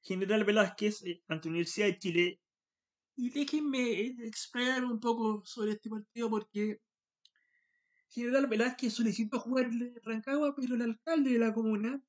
General 0.02 0.44
Velázquez 0.44 1.04
eh, 1.06 1.24
ante 1.28 1.50
Universidad 1.50 1.88
de 1.88 2.00
Chile 2.00 2.42
y 3.16 3.30
déjenme 3.32 4.06
explorar 4.28 4.86
un 4.86 5.00
poco 5.00 5.44
sobre 5.44 5.72
este 5.72 5.90
partido 5.90 6.30
porque 6.30 6.80
General 8.10 8.48
Velázquez 8.48 8.94
solicitó 8.94 9.40
jugar 9.40 9.66
en 9.66 9.96
Rancagua, 10.04 10.56
pero 10.56 10.76
el 10.76 10.82
alcalde 10.84 11.32
de 11.32 11.40
la 11.40 11.54
comuna 11.54 12.02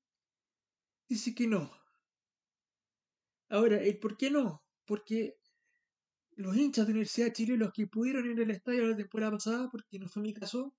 dice 1.08 1.34
que 1.34 1.46
no. 1.46 1.70
Ahora, 3.48 3.82
¿el 3.82 3.98
por 3.98 4.16
qué 4.16 4.30
no? 4.30 4.62
Porque 4.84 5.37
los 6.38 6.56
hinchas 6.56 6.86
de 6.86 6.92
Universidad 6.92 7.26
de 7.26 7.32
Chile, 7.32 7.56
los 7.56 7.72
que 7.72 7.88
pudieron 7.88 8.30
ir 8.30 8.40
al 8.40 8.50
estadio 8.50 8.86
la 8.86 8.96
temporada 8.96 9.32
pasada, 9.32 9.68
porque 9.70 9.98
no 9.98 10.08
fue 10.08 10.22
mi 10.22 10.32
caso, 10.32 10.72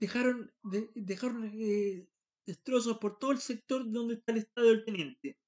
dejaron, 0.00 0.52
dejaron 0.94 1.44
eh, 1.54 2.08
destrozos 2.44 2.98
por 2.98 3.18
todo 3.18 3.30
el 3.30 3.38
sector 3.38 3.88
donde 3.88 4.14
está 4.14 4.32
el 4.32 4.38
estadio 4.38 4.70
del 4.70 4.84
Teniente. 4.84 5.38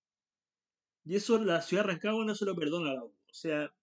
Y 1.04 1.16
eso 1.16 1.42
la 1.44 1.62
ciudad 1.62 1.82
de 1.84 1.92
Rancagua 1.94 2.24
no 2.24 2.34
se 2.36 2.44
lo 2.44 2.54
perdona 2.54 2.92
a 2.92 2.94
la 2.94 3.04
U. 3.04 3.08
O 3.08 3.34
sea, 3.34 3.74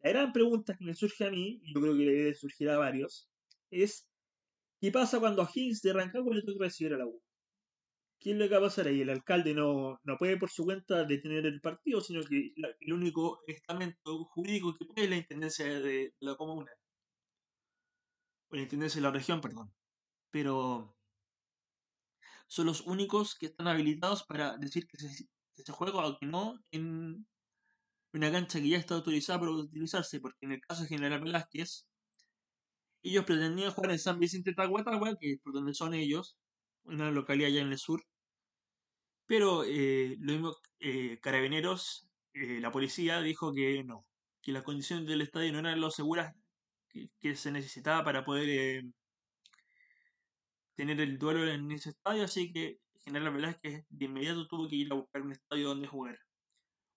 la 0.00 0.10
gran 0.10 0.32
pregunta 0.32 0.76
que 0.76 0.84
me 0.84 0.94
surge 0.94 1.24
a 1.24 1.30
mí, 1.30 1.60
y 1.62 1.74
yo 1.74 1.80
creo 1.80 1.96
que 1.96 2.04
le 2.06 2.12
debe 2.12 2.34
surgir 2.34 2.68
a 2.70 2.78
varios, 2.78 3.28
es 3.70 4.08
¿qué 4.80 4.90
pasa 4.90 5.20
cuando 5.20 5.42
a 5.42 5.50
Higgins 5.52 5.80
de 5.80 5.92
Rancagua 5.92 6.34
le 6.34 6.42
toca 6.42 6.64
recibir 6.64 6.94
a 6.94 6.98
la 6.98 7.06
U? 7.06 7.22
¿Qué 8.20 8.30
es 8.32 8.36
lo 8.36 8.48
que 8.48 8.54
va 8.54 8.58
a 8.58 8.68
pasar 8.68 8.86
ahí? 8.86 9.00
El 9.02 9.10
alcalde 9.10 9.54
no, 9.54 10.00
no 10.02 10.16
puede 10.18 10.36
por 10.38 10.50
su 10.50 10.64
cuenta 10.64 11.04
detener 11.04 11.46
el 11.46 11.60
partido, 11.60 12.00
sino 12.00 12.22
que 12.24 12.54
el 12.80 12.92
único 12.92 13.42
estamento 13.46 14.24
jurídico 14.26 14.74
que 14.74 14.86
puede 14.86 15.04
es 15.04 15.10
la 15.10 15.16
intendencia 15.16 15.66
de, 15.66 16.14
la 16.20 16.34
comuna. 16.36 16.72
O 18.50 18.56
la 18.56 18.62
intendencia 18.62 18.98
de 19.00 19.06
la 19.06 19.12
región, 19.12 19.40
perdón. 19.40 19.72
Pero 20.30 20.96
son 22.46 22.66
los 22.66 22.80
únicos 22.82 23.34
que 23.34 23.46
están 23.46 23.68
habilitados 23.68 24.24
para 24.24 24.56
decir 24.56 24.86
que 24.86 24.98
se, 24.98 25.28
este 25.56 25.72
juego, 25.72 26.00
aunque 26.00 26.26
no 26.26 26.58
en 26.72 27.26
una 28.12 28.30
cancha 28.32 28.60
que 28.60 28.68
ya 28.68 28.78
está 28.78 28.94
autorizada 28.94 29.40
para 29.40 29.52
utilizarse, 29.52 30.20
porque 30.20 30.46
en 30.46 30.52
el 30.52 30.60
caso 30.60 30.82
de 30.82 30.88
General 30.88 31.20
Velázquez, 31.20 31.86
ellos 33.02 33.24
pretendían 33.24 33.72
jugar 33.72 33.92
en 33.92 33.98
San 33.98 34.18
Vicente 34.18 34.54
Tahuatahua, 34.54 35.16
que 35.18 35.32
es 35.32 35.40
por 35.40 35.52
donde 35.52 35.74
son 35.74 35.94
ellos, 35.94 36.36
una 36.84 37.10
localidad 37.10 37.48
allá 37.48 37.62
en 37.62 37.72
el 37.72 37.78
sur. 37.78 38.02
Pero 39.26 39.64
eh, 39.64 40.16
lo 40.20 40.32
mismo, 40.32 40.56
eh, 40.80 41.18
Carabineros, 41.20 42.08
eh, 42.34 42.60
la 42.60 42.70
policía 42.70 43.20
dijo 43.20 43.52
que 43.52 43.82
no, 43.84 44.06
que 44.42 44.52
las 44.52 44.62
condiciones 44.62 45.06
del 45.06 45.22
estadio 45.22 45.52
no 45.52 45.60
eran 45.60 45.80
lo 45.80 45.90
seguras 45.90 46.34
que, 47.20 47.36
se 47.36 47.50
necesitaba 47.52 48.04
para 48.04 48.24
poder 48.24 48.84
tener 50.76 51.00
el 51.00 51.18
duelo 51.18 51.46
en 51.48 51.70
ese 51.72 51.90
estadio, 51.90 52.24
así 52.24 52.52
que 52.52 52.78
General 53.04 53.32
Velázquez 53.32 53.84
de 53.88 54.04
inmediato 54.04 54.46
tuvo 54.46 54.68
que 54.68 54.76
ir 54.76 54.92
a 54.92 54.96
buscar 54.96 55.22
un 55.22 55.32
estadio 55.32 55.68
donde 55.68 55.88
jugar. 55.88 56.18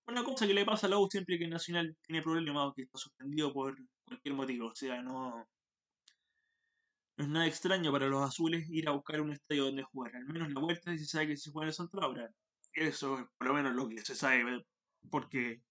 Una 0.08 0.24
cosa 0.24 0.48
que 0.48 0.54
le 0.54 0.66
pasa 0.66 0.88
a 0.88 0.90
la 0.90 1.00
U 1.00 1.08
siempre 1.10 1.38
que 1.38 1.48
Nacional 1.48 1.96
tiene 2.02 2.22
problemas 2.22 2.68
o 2.68 2.74
que 2.74 2.84
está 2.84 2.98
suspendido 2.98 3.54
por 3.54 3.76
cualquier 4.06 4.36
motivo. 4.36 4.68
O 4.68 4.76
sea, 4.76 5.02
no, 5.02 5.48
no 7.18 7.24
es 7.24 7.30
nada 7.30 7.48
extraño 7.48 7.92
para 7.92 8.08
los 8.08 8.24
azules 8.24 8.70
ir 8.70 8.88
a 8.88 8.92
buscar 8.92 9.22
un 9.22 9.32
estadio 9.34 9.66
donde 9.66 9.84
jugar. 9.84 10.16
Al 10.16 10.26
menos 10.26 10.52
la 10.54 10.60
vuelta 10.62 10.96
se 10.96 11.06
sabe 11.06 11.28
que 11.28 11.38
se 11.38 11.52
juega 11.52 11.68
en 11.68 11.74
Santa 11.74 11.98
Laura. 12.00 12.32
Eso 12.74 13.18
es 13.20 13.26
por 13.38 13.48
lo 13.48 13.54
menos 13.56 13.74
lo 13.74 13.90
que 13.90 14.00
se 14.02 14.16
sabe. 14.16 14.66
Porque 15.10 15.64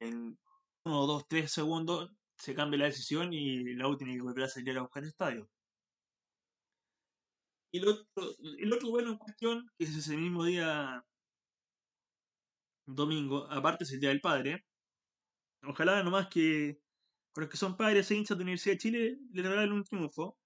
en 0.00 0.38
uno, 0.84 1.06
dos, 1.06 1.26
tres 1.28 1.52
segundos 1.52 2.10
se 2.36 2.54
cambia 2.54 2.78
la 2.78 2.86
decisión 2.86 3.32
y 3.32 3.74
la 3.74 3.88
U 3.88 3.96
tiene 3.96 4.14
que 4.14 4.22
volver 4.22 4.44
a 4.44 4.48
salir 4.48 4.76
a 4.78 4.82
buscar 4.82 5.02
el 5.02 5.08
estadio. 5.08 5.50
Y 7.72 7.78
el 7.78 7.88
otro, 7.88 8.34
el 8.58 8.72
otro 8.72 8.90
bueno 8.90 9.10
en 9.12 9.18
cuestión, 9.18 9.70
que 9.76 9.84
es 9.84 9.96
ese 9.96 10.16
mismo 10.16 10.44
día 10.44 11.04
domingo, 12.86 13.50
aparte 13.50 13.84
es 13.84 13.92
el 13.92 14.00
Día 14.00 14.10
del 14.10 14.20
Padre. 14.20 14.64
Ojalá 15.64 16.02
nomás 16.02 16.28
que 16.28 16.81
los 17.34 17.50
que 17.50 17.56
son 17.56 17.76
padres 17.76 18.10
e 18.10 18.16
hinchas 18.16 18.36
de 18.36 18.44
la 18.44 18.48
Universidad 18.48 18.74
de 18.74 18.78
Chile 18.78 19.18
le 19.32 19.42
regalen 19.42 19.72
un 19.72 19.84
triunfo. 19.84 20.36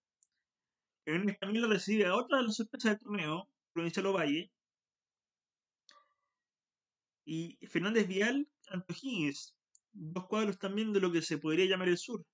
En 1.05 1.35
Camila 1.35 1.67
recibe 1.69 2.07
a 2.07 2.15
otra 2.15 2.39
de 2.39 2.45
las 2.45 2.57
sorpresas 2.57 2.93
del 2.93 3.01
torneo, 3.01 3.49
Provincial 3.73 4.07
Ovalle. 4.07 4.51
Y 7.25 7.59
Fernández 7.67 8.07
Vial 8.07 8.49
ante 8.69 8.95
Dos 9.93 10.27
cuadros 10.27 10.59
también 10.59 10.93
de 10.93 11.01
lo 11.01 11.11
que 11.11 11.23
se 11.23 11.39
podría 11.39 11.67
llamar 11.67 11.89
el 11.89 11.99
sur. 11.99 12.25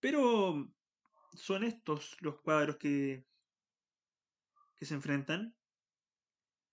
Pero 0.00 0.68
son 1.34 1.64
estos 1.64 2.16
los 2.20 2.40
cuadros 2.40 2.76
que, 2.76 3.24
que 4.76 4.86
se 4.86 4.94
enfrentan. 4.94 5.54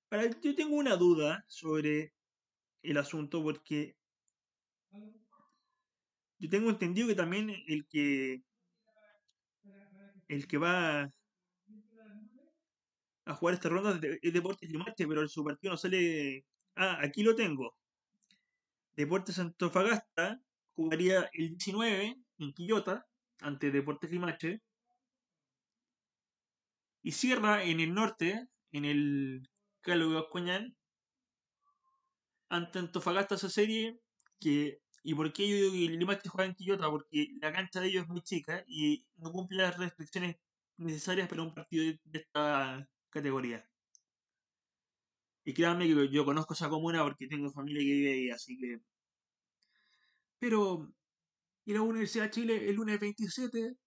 Ahora, 0.09 0.29
yo 0.41 0.55
tengo 0.55 0.75
una 0.75 0.95
duda 0.95 1.45
sobre 1.47 2.13
el 2.81 2.97
asunto 2.97 3.43
porque 3.43 3.97
yo 6.39 6.49
tengo 6.49 6.69
entendido 6.69 7.07
que 7.07 7.15
también 7.15 7.49
el 7.67 7.85
que 7.87 8.41
el 10.27 10.47
que 10.47 10.57
va 10.57 11.09
a 13.25 13.35
jugar 13.35 13.55
esta 13.55 13.69
ronda 13.69 13.99
es 14.21 14.33
Deportes 14.33 14.69
Limache, 14.69 15.07
pero 15.07 15.27
su 15.27 15.43
partido 15.43 15.71
no 15.73 15.77
sale. 15.77 16.45
Ah, 16.75 16.99
aquí 17.01 17.23
lo 17.23 17.35
tengo. 17.35 17.75
Deportes 18.95 19.39
Antofagasta 19.39 20.41
jugaría 20.75 21.29
el 21.33 21.49
19 21.49 22.15
en 22.39 22.53
Quillota 22.53 23.05
ante 23.39 23.71
Deportes 23.71 24.11
Limache. 24.11 24.61
Y 27.03 27.11
cierra 27.11 27.63
en 27.63 27.79
el 27.79 27.93
norte, 27.93 28.47
en 28.71 28.85
el 28.85 29.49
Calo 29.81 30.27
Coñán, 30.29 30.75
ante 32.49 32.79
Antofagasta 32.79 33.35
esa 33.35 33.49
serie. 33.49 33.99
Que, 34.39 34.79
¿Y 35.07 35.15
por 35.15 35.31
qué 35.31 35.47
yo 35.47 35.55
digo 35.55 35.71
que 35.71 35.97
Limache 35.97 36.27
juega 36.27 36.49
en 36.49 36.55
Quillota? 36.55 36.89
Porque 36.89 37.29
la 37.41 37.53
cancha 37.53 37.79
de 37.79 37.87
ellos 37.87 38.03
es 38.03 38.09
muy 38.09 38.21
chica 38.21 38.63
y 38.67 39.05
no 39.15 39.31
cumple 39.31 39.59
las 39.59 39.77
restricciones 39.77 40.35
necesarias 40.77 41.29
para 41.29 41.43
un 41.43 41.53
partido 41.53 41.97
de 42.03 42.19
esta 42.19 42.89
categoría. 43.09 43.65
Y 45.45 45.53
créanme 45.53 45.87
que 45.87 46.09
yo 46.09 46.25
conozco 46.25 46.53
esa 46.53 46.69
comuna 46.69 47.03
porque 47.03 47.27
tengo 47.27 47.49
familia 47.51 47.81
que 47.81 47.85
vive 47.85 48.13
ahí, 48.13 48.29
así 48.31 48.57
que. 48.59 48.81
Pero. 50.39 50.91
Y 51.65 51.73
la 51.73 51.81
Universidad 51.81 52.25
de 52.25 52.31
Chile 52.31 52.69
el 52.69 52.75
lunes 52.75 52.99
27. 52.99 53.77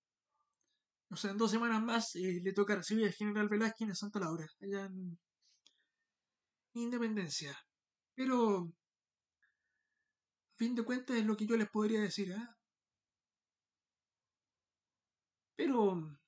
O 1.11 1.17
sea, 1.17 1.33
en 1.33 1.39
dos 1.39 1.51
semanas 1.51 1.83
más 1.83 2.15
eh, 2.17 2.41
le 2.43 2.53
toca 2.55 2.77
recibir 2.77 3.07
al 3.07 3.13
General 3.13 3.49
Velázquez 3.49 3.89
en 3.89 3.95
Santa 3.97 4.21
Laura, 4.21 4.47
allá 4.63 4.87
en 4.87 5.19
Independencia. 6.75 7.55
Pero. 8.15 8.73
Fin 10.61 10.75
de 10.75 10.83
cuentas 10.83 11.17
es 11.17 11.25
lo 11.25 11.39
que 11.39 11.47
yo 11.47 11.57
les 11.57 11.71
podría 11.71 12.03
decir, 12.03 12.33
¿eh? 12.33 12.49
Pero. 15.57 16.19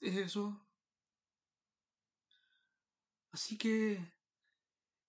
Es 0.00 0.16
eso. 0.16 0.64
Así 3.32 3.58
que 3.58 3.98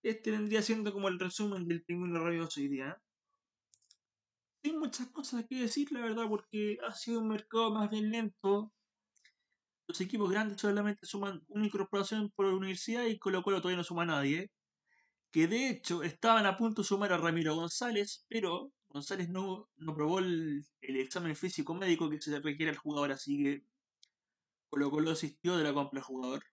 este 0.02 0.32
vendría 0.32 0.64
siendo 0.64 0.92
como 0.92 1.08
el 1.08 1.20
resumen 1.20 1.68
del 1.68 1.84
pingüino 1.84 2.20
rabioso 2.24 2.62
hoy 2.62 2.68
día. 2.68 3.00
Hay 4.64 4.74
muchas 4.74 5.08
cosas 5.10 5.46
que 5.48 5.62
decir, 5.62 5.92
la 5.92 6.02
verdad, 6.02 6.28
porque 6.28 6.80
ha 6.84 6.96
sido 6.96 7.20
un 7.20 7.28
mercado 7.28 7.72
más 7.72 7.92
bien 7.92 8.10
lento. 8.10 8.74
Los 9.88 10.02
equipos 10.02 10.32
grandes 10.32 10.60
solamente 10.60 11.06
suman 11.06 11.44
una 11.48 11.68
incorporación 11.68 12.32
por 12.36 12.48
universidad 12.48 13.06
y 13.06 13.20
con 13.20 13.34
lo 13.34 13.44
cual 13.44 13.58
todavía 13.58 13.78
no 13.78 13.84
suma 13.84 14.04
nadie. 14.04 14.50
Que 15.34 15.48
de 15.48 15.70
hecho 15.70 16.04
estaban 16.04 16.46
a 16.46 16.58
punto 16.58 16.82
de 16.82 16.88
sumar 16.88 17.12
a 17.12 17.18
Ramiro 17.18 17.56
González, 17.56 18.26
pero 18.30 18.72
González 18.88 19.28
no, 19.28 19.70
no 19.76 19.94
probó 19.94 20.20
el, 20.20 20.66
examen 20.82 21.36
físico 21.36 21.74
médico 21.76 22.10
que 22.10 22.22
se 22.22 22.40
requiere 22.40 22.72
al 22.72 22.78
jugador, 22.78 23.12
así 23.12 23.44
que 23.44 23.66
Colo 24.70 24.90
Colo 24.92 25.10
desistió 25.10 25.58
de 25.58 25.64
la 25.66 25.74
compra 25.74 26.00
del 26.00 26.06
jugador 26.06 26.44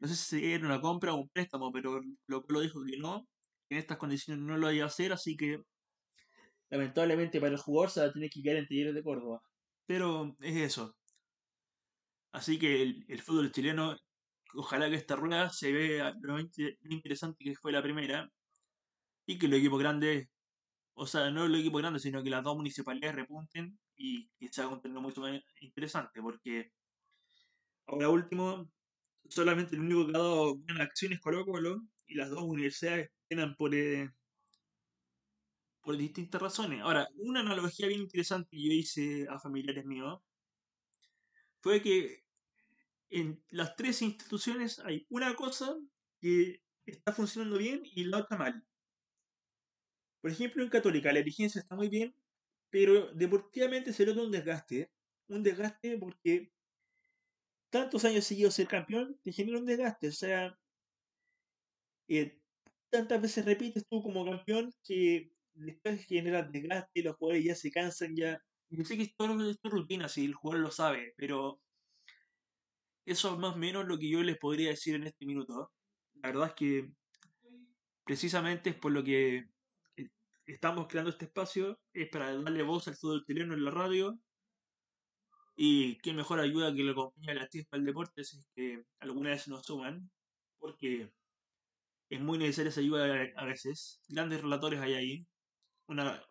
no 0.00 0.08
sé 0.08 0.16
si 0.16 0.52
era 0.52 0.66
una 0.66 0.80
compra 0.80 1.12
o 1.12 1.16
un 1.16 1.28
préstamo, 1.28 1.70
pero 1.70 2.00
lo, 2.26 2.44
lo 2.48 2.60
dijo 2.60 2.82
que 2.84 2.96
no, 2.96 3.28
que 3.68 3.74
en 3.74 3.80
estas 3.80 3.98
condiciones 3.98 4.42
no 4.42 4.56
lo 4.56 4.72
iba 4.72 4.84
a 4.84 4.88
hacer, 4.88 5.12
así 5.12 5.36
que 5.36 5.62
lamentablemente 6.70 7.38
para 7.38 7.52
el 7.52 7.58
jugador 7.58 7.90
se 7.90 8.00
va 8.00 8.06
a 8.06 8.12
tener 8.12 8.30
que 8.30 8.42
quedar 8.42 8.56
en 8.56 8.66
Talleres 8.66 8.94
de 8.94 9.02
Córdoba. 9.02 9.42
Pero 9.86 10.36
es 10.40 10.56
eso. 10.56 10.96
Así 12.32 12.58
que 12.58 12.82
el, 12.82 13.22
fútbol 13.22 13.52
chileno, 13.52 13.96
ojalá 14.54 14.88
que 14.88 14.96
esta 14.96 15.16
rueda 15.16 15.50
se 15.50 15.72
vea 15.72 16.14
lo 16.20 16.38
interesante 16.40 17.44
que 17.44 17.54
fue 17.54 17.72
la 17.72 17.82
primera 17.82 18.30
y 19.26 19.38
que 19.38 19.48
los 19.48 19.58
equipos 19.58 19.80
grandes, 19.80 20.28
o 20.94 21.06
sea, 21.06 21.30
no 21.30 21.48
los 21.48 21.60
equipos 21.60 21.80
grandes, 21.82 22.02
sino 22.02 22.22
que 22.22 22.30
las 22.30 22.44
dos 22.44 22.56
municipalidades 22.56 23.16
repunten 23.16 23.78
y 23.96 24.28
que 24.38 24.48
se 24.48 24.66
un 24.66 24.80
torneo 24.80 25.00
mucho 25.00 25.20
más 25.20 25.40
interesante, 25.60 26.20
porque 26.22 26.72
ahora 27.86 28.08
último, 28.08 28.70
solamente 29.28 29.76
el 29.76 29.82
único 29.82 30.06
que 30.06 30.10
ha 30.16 30.18
dado 30.18 30.56
buenas 30.56 30.86
acciones 30.88 31.20
Colo 31.20 31.44
Colo 31.44 31.82
y 32.06 32.14
las 32.14 32.30
dos 32.30 32.42
universidades 32.42 33.10
tienen 33.28 33.54
por, 33.56 33.74
eh, 33.74 34.10
por 35.82 35.96
distintas 35.96 36.40
razones. 36.42 36.80
Ahora, 36.82 37.08
una 37.16 37.40
analogía 37.40 37.88
bien 37.88 38.00
interesante 38.00 38.50
que 38.50 38.62
yo 38.62 38.72
hice 38.72 39.26
a 39.28 39.38
familiares 39.38 39.84
míos 39.84 40.20
fue 41.60 41.82
que 41.82 42.24
en 43.10 43.42
las 43.50 43.76
tres 43.76 44.02
instituciones 44.02 44.78
hay 44.80 45.06
una 45.10 45.34
cosa 45.34 45.76
que 46.20 46.62
está 46.86 47.12
funcionando 47.12 47.58
bien 47.58 47.82
y 47.84 48.04
la 48.04 48.18
otra 48.18 48.38
mal. 48.38 48.64
Por 50.20 50.30
ejemplo, 50.30 50.62
en 50.62 50.70
Católica 50.70 51.12
la 51.12 51.20
dirigencia 51.20 51.60
está 51.60 51.74
muy 51.76 51.88
bien, 51.88 52.14
pero 52.70 53.12
deportivamente 53.12 53.92
se 53.92 54.06
nota 54.06 54.22
un 54.22 54.30
desgaste. 54.30 54.90
Un 55.28 55.42
desgaste 55.42 55.98
porque 55.98 56.52
tantos 57.70 58.04
años 58.04 58.24
seguidos 58.24 58.54
ser 58.54 58.66
campeón, 58.68 59.18
te 59.22 59.32
genera 59.32 59.58
un 59.58 59.66
desgaste. 59.66 60.08
O 60.08 60.12
sea, 60.12 60.58
eh, 62.08 62.38
tantas 62.90 63.22
veces 63.22 63.44
repites 63.44 63.86
tú 63.88 64.02
como 64.02 64.24
campeón 64.24 64.72
que 64.84 65.32
después 65.54 66.04
genera 66.06 66.42
desgaste, 66.42 67.02
los 67.02 67.16
jugadores 67.16 67.44
ya 67.44 67.54
se 67.54 67.70
cansan, 67.70 68.16
ya. 68.16 68.42
Yo 68.70 68.84
sé 68.84 68.96
que 68.96 69.02
esto 69.04 69.24
es 69.50 69.58
rutina, 69.64 70.08
si 70.08 70.24
el 70.26 70.34
jugador 70.34 70.62
lo 70.64 70.70
sabe, 70.70 71.14
pero 71.16 71.60
eso 73.10 73.32
es 73.32 73.38
más 73.38 73.54
o 73.54 73.58
menos 73.58 73.86
lo 73.86 73.98
que 73.98 74.08
yo 74.08 74.22
les 74.22 74.38
podría 74.38 74.70
decir 74.70 74.94
en 74.94 75.04
este 75.04 75.26
minuto. 75.26 75.72
La 76.22 76.28
verdad 76.30 76.48
es 76.48 76.54
que 76.54 76.92
precisamente 78.04 78.70
es 78.70 78.76
por 78.76 78.92
lo 78.92 79.02
que 79.02 79.48
eh, 79.96 80.08
estamos 80.46 80.86
creando 80.88 81.10
este 81.10 81.24
espacio, 81.24 81.80
es 81.92 82.08
para 82.08 82.32
darle 82.32 82.62
voz 82.62 82.86
al 82.88 82.96
fútbol 82.96 83.24
chileno 83.26 83.54
en 83.54 83.64
la 83.64 83.72
radio 83.72 84.16
y 85.56 85.98
qué 85.98 86.12
mejor 86.12 86.40
ayuda 86.40 86.72
que 86.74 86.84
le 86.84 86.92
acompañe 86.92 87.32
a 87.32 87.34
la 87.34 87.48
chispa 87.48 87.76
del 87.76 87.86
deporte 87.86 88.24
si 88.24 88.38
es 88.38 88.48
que 88.54 88.84
alguna 89.00 89.30
vez 89.30 89.48
nos 89.48 89.66
suman, 89.66 90.10
porque 90.58 91.12
es 92.10 92.20
muy 92.20 92.38
necesaria 92.38 92.70
esa 92.70 92.80
ayuda 92.80 93.28
a 93.36 93.44
veces. 93.44 94.00
Grandes 94.08 94.40
relatores 94.40 94.80
hay 94.80 94.94
ahí. 94.94 95.26
Una, 95.88 96.22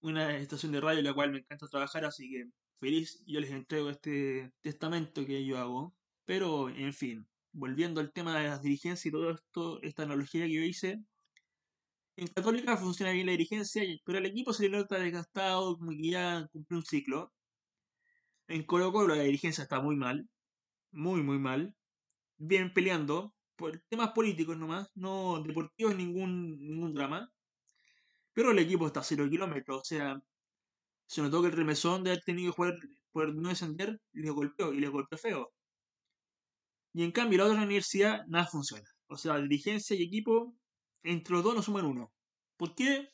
una 0.00 0.36
estación 0.38 0.72
de 0.72 0.80
radio 0.80 1.00
en 1.00 1.04
la 1.04 1.14
cual 1.14 1.30
me 1.32 1.38
encanta 1.40 1.68
trabajar, 1.68 2.06
así 2.06 2.30
que 2.30 2.46
feliz 2.80 3.22
yo 3.26 3.40
les 3.40 3.50
entrego 3.50 3.90
este 3.90 4.50
testamento 4.62 5.26
que 5.26 5.44
yo 5.44 5.58
hago. 5.58 5.94
Pero, 6.26 6.68
en 6.68 6.92
fin, 6.92 7.26
volviendo 7.52 8.00
al 8.00 8.12
tema 8.12 8.38
de 8.38 8.48
las 8.48 8.62
dirigencias 8.62 9.06
y 9.06 9.10
todo 9.10 9.30
esto, 9.30 9.80
esta 9.82 10.02
analogía 10.04 10.44
que 10.46 10.52
yo 10.52 10.62
hice, 10.62 11.00
en 12.16 12.26
Católica 12.28 12.76
funciona 12.76 13.12
bien 13.12 13.26
la 13.26 13.32
dirigencia, 13.32 13.82
pero 14.04 14.18
el 14.18 14.26
equipo 14.26 14.52
se 14.52 14.64
le 14.68 14.76
nota 14.78 14.98
desgastado, 14.98 15.76
como 15.78 15.90
que 15.92 16.10
ya 16.10 16.46
cumplió 16.52 16.78
un 16.78 16.84
ciclo. 16.84 17.32
En 18.48 18.64
Colo 18.64 18.92
Colo 18.92 19.14
la 19.14 19.22
dirigencia 19.22 19.62
está 19.62 19.80
muy 19.80 19.96
mal, 19.96 20.28
muy 20.92 21.22
muy 21.22 21.38
mal. 21.38 21.74
Vienen 22.38 22.72
peleando 22.74 23.34
por 23.56 23.80
temas 23.88 24.12
políticos 24.12 24.56
nomás, 24.58 24.90
no 24.94 25.42
deportivos 25.42 25.96
ningún, 25.96 26.58
ningún 26.60 26.94
drama. 26.94 27.30
Pero 28.34 28.52
el 28.52 28.58
equipo 28.60 28.86
está 28.86 29.00
a 29.00 29.02
cero 29.02 29.26
kilómetros, 29.28 29.80
o 29.80 29.84
sea, 29.84 30.20
se 31.06 31.22
notó 31.22 31.42
que 31.42 31.48
el 31.48 31.54
remesón 31.54 32.04
de 32.04 32.10
haber 32.12 32.24
tenido 32.24 32.52
que 32.52 32.56
jugar 32.56 32.74
por 33.12 33.34
no 33.34 33.48
descender 33.50 34.00
le 34.12 34.30
golpeó 34.30 34.72
y 34.72 34.80
le 34.80 34.88
golpeó 34.88 35.18
feo. 35.18 35.55
Y 36.96 37.04
en 37.04 37.12
cambio, 37.12 37.36
la 37.36 37.44
otra 37.44 37.62
universidad 37.62 38.24
nada 38.26 38.46
funciona. 38.46 38.88
O 39.08 39.18
sea, 39.18 39.36
dirigencia 39.36 39.94
y 39.94 40.02
equipo, 40.02 40.56
entre 41.02 41.34
los 41.34 41.44
dos 41.44 41.54
no 41.54 41.60
suman 41.60 41.84
uno. 41.84 42.10
¿Por 42.56 42.74
qué? 42.74 43.10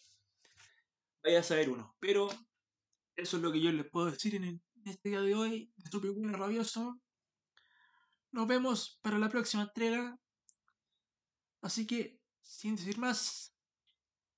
Vaya 1.25 1.41
a 1.41 1.43
saber 1.43 1.69
uno. 1.69 1.93
Pero 1.99 2.29
eso 3.17 3.37
es 3.39 3.43
lo 3.43 3.51
que 3.51 3.61
yo 3.61 3.73
les 3.73 3.91
puedo 3.91 4.09
decir 4.09 4.37
en 4.37 4.63
este 4.85 5.09
día 5.09 5.21
de 5.21 5.35
hoy 5.35 5.73
de 5.75 5.91
Super 5.91 6.13
Rabioso. 6.13 7.01
Nos 8.31 8.47
vemos 8.47 9.01
para 9.03 9.19
la 9.19 9.29
próxima 9.29 9.65
entrega. 9.65 10.17
Así 11.61 11.85
que, 11.85 12.21
sin 12.41 12.77
decir 12.77 12.99
más, 12.99 13.52